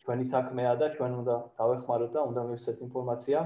ჩვენი 0.00 0.24
საქმეა 0.32 0.72
და 0.80 0.86
ჩვენ 0.96 1.12
უნდა 1.22 1.36
დავეხმაროთ 1.60 2.10
და 2.16 2.20
უნდა 2.30 2.42
მივცეთ 2.50 2.78
ინფორმაცია. 2.88 3.40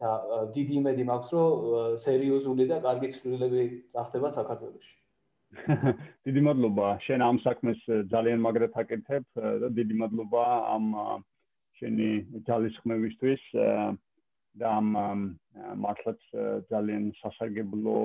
და 0.00 0.10
დიდი 0.56 0.74
იმედი 0.80 1.04
მაქვს 1.04 1.30
რომ 1.36 1.96
სერიოზული 2.00 2.64
და 2.72 2.76
კარგი 2.80 3.08
ცვლილები 3.14 3.62
გახდება 3.92 4.28
საქართველოში. 4.32 4.92
დიდი 6.26 6.40
მადლობა. 6.46 6.86
შენ 7.04 7.20
ამ 7.28 7.36
საქმეს 7.44 7.80
ძალიან 8.14 8.40
მაგრად 8.40 8.78
აკეთებ 8.80 9.24
და 9.60 9.68
დიდი 9.76 9.94
მადლობა 10.00 10.44
ამ 10.76 10.86
შენი 11.76 12.08
ძალისხმევისთვის 12.48 13.42
და 14.58 14.70
ამ 14.80 14.88
მართლაც 15.84 16.20
ძალიან 16.70 17.04
სასარგებლო 17.20 17.96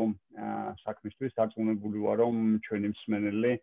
საქმისთვის 0.83 1.35
დარწმუნებული 1.39 2.03
ვარ 2.05 2.21
რომ 2.21 2.37
ჩვენი 2.67 2.91
მსმენელი 2.93 3.53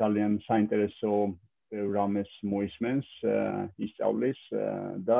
ძალიან 0.00 0.38
საინტერესო 0.48 1.12
რამეს 1.96 2.30
მოისმენს 2.52 3.08
ისწავლის 3.88 4.40
და 5.08 5.18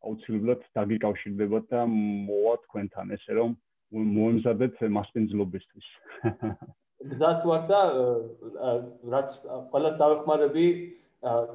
აუცილებლად 0.00 0.62
დაგიკავშირდებათ 0.76 1.64
და 1.72 1.80
მოვა 1.94 2.54
თქვენთან 2.66 3.16
ესე 3.16 3.32
რომ 3.40 3.56
მომზადეთ 3.90 4.80
მასპინძლობისთვის. 4.96 5.86
რაც 7.20 7.44
ვარ 7.48 7.62
და 7.72 7.80
რაც 9.14 9.28
ყველას 9.72 9.94
დავეხმარები 10.00 10.66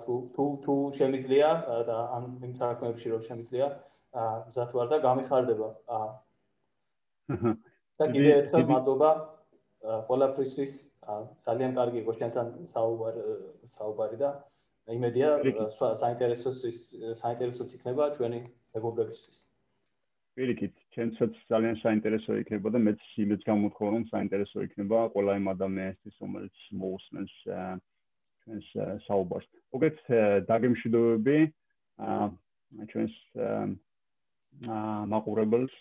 თუ 0.06 0.16
თუ 0.36 0.46
თუ 0.66 0.76
შემიძლია 1.00 1.50
და 1.90 1.98
ამ 2.18 2.26
იმ 2.46 2.54
საქმეებში 2.62 3.08
რომ 3.14 3.22
შემიძლია 3.30 3.68
მზად 4.16 4.72
ვარ 4.76 4.88
და 4.92 4.98
გამიხარდება. 5.04 5.70
და 8.00 8.06
კიდე 8.16 8.32
ერთხელ 8.40 8.66
მადლობა 8.72 9.10
ყველაფრისთვის. 10.10 10.74
ძალიან 11.46 11.72
კარგი 11.78 11.98
იყო 12.02 12.14
შენთან 12.20 12.48
საუბარი 12.74 13.22
საუბარი 13.78 14.18
და 14.22 14.30
იმედია 14.90 15.30
საინტერესო 16.02 16.50
საინტერესოც 17.22 17.70
იქნება 17.78 18.04
ჩვენი 18.18 18.40
მეგობრებისთვის. 18.78 19.36
პირიქით, 20.36 20.74
ჩემცაც 20.96 21.34
ძალიან 21.52 21.76
საინტერესო 21.80 22.32
იქნება 22.42 22.68
და 22.76 22.80
მეც 22.88 23.02
იმეც 23.24 23.42
გამოთქვა 23.50 23.88
რომ 23.96 24.04
საინტერესო 24.12 24.66
იქნება 24.68 24.98
ყველა 25.14 25.34
იმ 25.40 25.48
ადამიანისთვის 25.56 26.16
რომელიც 26.24 26.56
მოусმენს 26.82 27.34
ჩვენს 28.44 28.68
საუბარს. 29.08 29.48
მოგეთ 29.74 29.98
დაგემშვიდობები 30.50 31.38
ჩვენს 32.92 33.14
მაყურებელს 34.64 35.76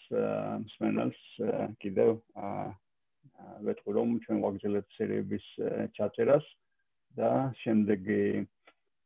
მსმენელს 0.64 1.20
კიდევ 1.84 2.16
ვეთქვი 3.68 3.92
რომ 3.98 4.18
ჩვენ 4.24 4.40
ვაგრძელებთ 4.44 4.96
სერიების 4.98 5.46
ჩაწერას 5.98 6.46
და 7.20 7.30
შემდეგი 7.62 8.24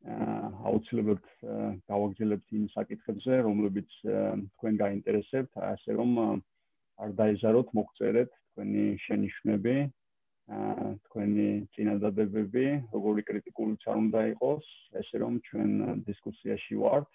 აუცილებლად 0.09 1.25
გავაგრძელებთ 1.91 2.53
იმ 2.59 2.67
საკითხებზე, 2.75 3.41
რომლებიც 3.45 3.89
თქვენ 4.57 4.81
გაინტერესებთ, 4.83 5.53
ასე 5.73 5.97
რომ 6.01 6.11
არ 6.99 7.11
დაიზაროთ, 7.21 7.73
მოგწერეთ 7.79 8.31
თქვენი 8.33 8.85
შენიშვნები, 9.05 9.77
თქვენი 11.07 11.49
წინადადებები, 11.77 12.67
როგორი 12.95 13.23
კრიტიკულიც 13.31 13.83
არ 13.91 13.97
უნდა 14.05 14.21
იყოს, 14.33 14.67
ესე 15.03 15.17
რომ 15.23 15.41
ჩვენ 15.49 15.71
დისკუსიაში 16.09 16.79
ვართ. 16.83 17.11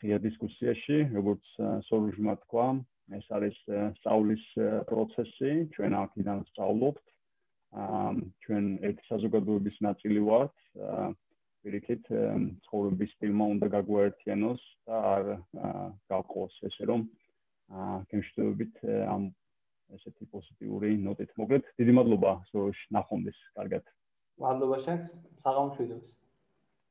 ღია 0.00 0.18
დისკუსიაში, 0.24 0.98
როგორც 1.16 1.44
სოლუჟმა 1.88 2.34
თქვა, 2.44 2.66
ეს 3.18 3.26
არის 3.36 3.56
სწავლის 3.98 4.44
პროცესი, 4.90 5.52
ჩვენ 5.74 5.92
აქედან 6.04 6.40
სწავლობთ. 6.50 7.04
აა 7.74 8.10
ჩვენ 8.44 8.64
ერთ 8.88 8.98
საზოგადოების 9.10 9.76
ნაწილი 9.86 10.20
ვართ. 10.28 10.54
პირიქით 11.64 12.04
ცხოვრების 12.64 13.12
სტილმა 13.16 13.44
უნდა 13.54 13.66
გაგვაერთიანოს 13.74 14.62
და 14.88 14.96
არ 15.14 15.24
გავყოს 16.12 16.54
ესე 16.68 16.84
რომ 16.90 17.06
გემშვიდობით 18.10 18.82
ამ 19.14 19.30
ესეთი 19.96 20.28
პოზიტიური 20.34 20.90
ნოტით 21.06 21.32
მოგეთ. 21.40 21.64
დიდი 21.80 21.92
მადლობა, 21.98 22.32
სულ 22.50 22.72
ნახვამდის. 22.96 23.38
კარგად. 23.56 23.84
მადლობა 24.44 24.78
შენ. 24.84 24.98
საღამო 25.42 25.66
მშვიდობას. 25.72 26.23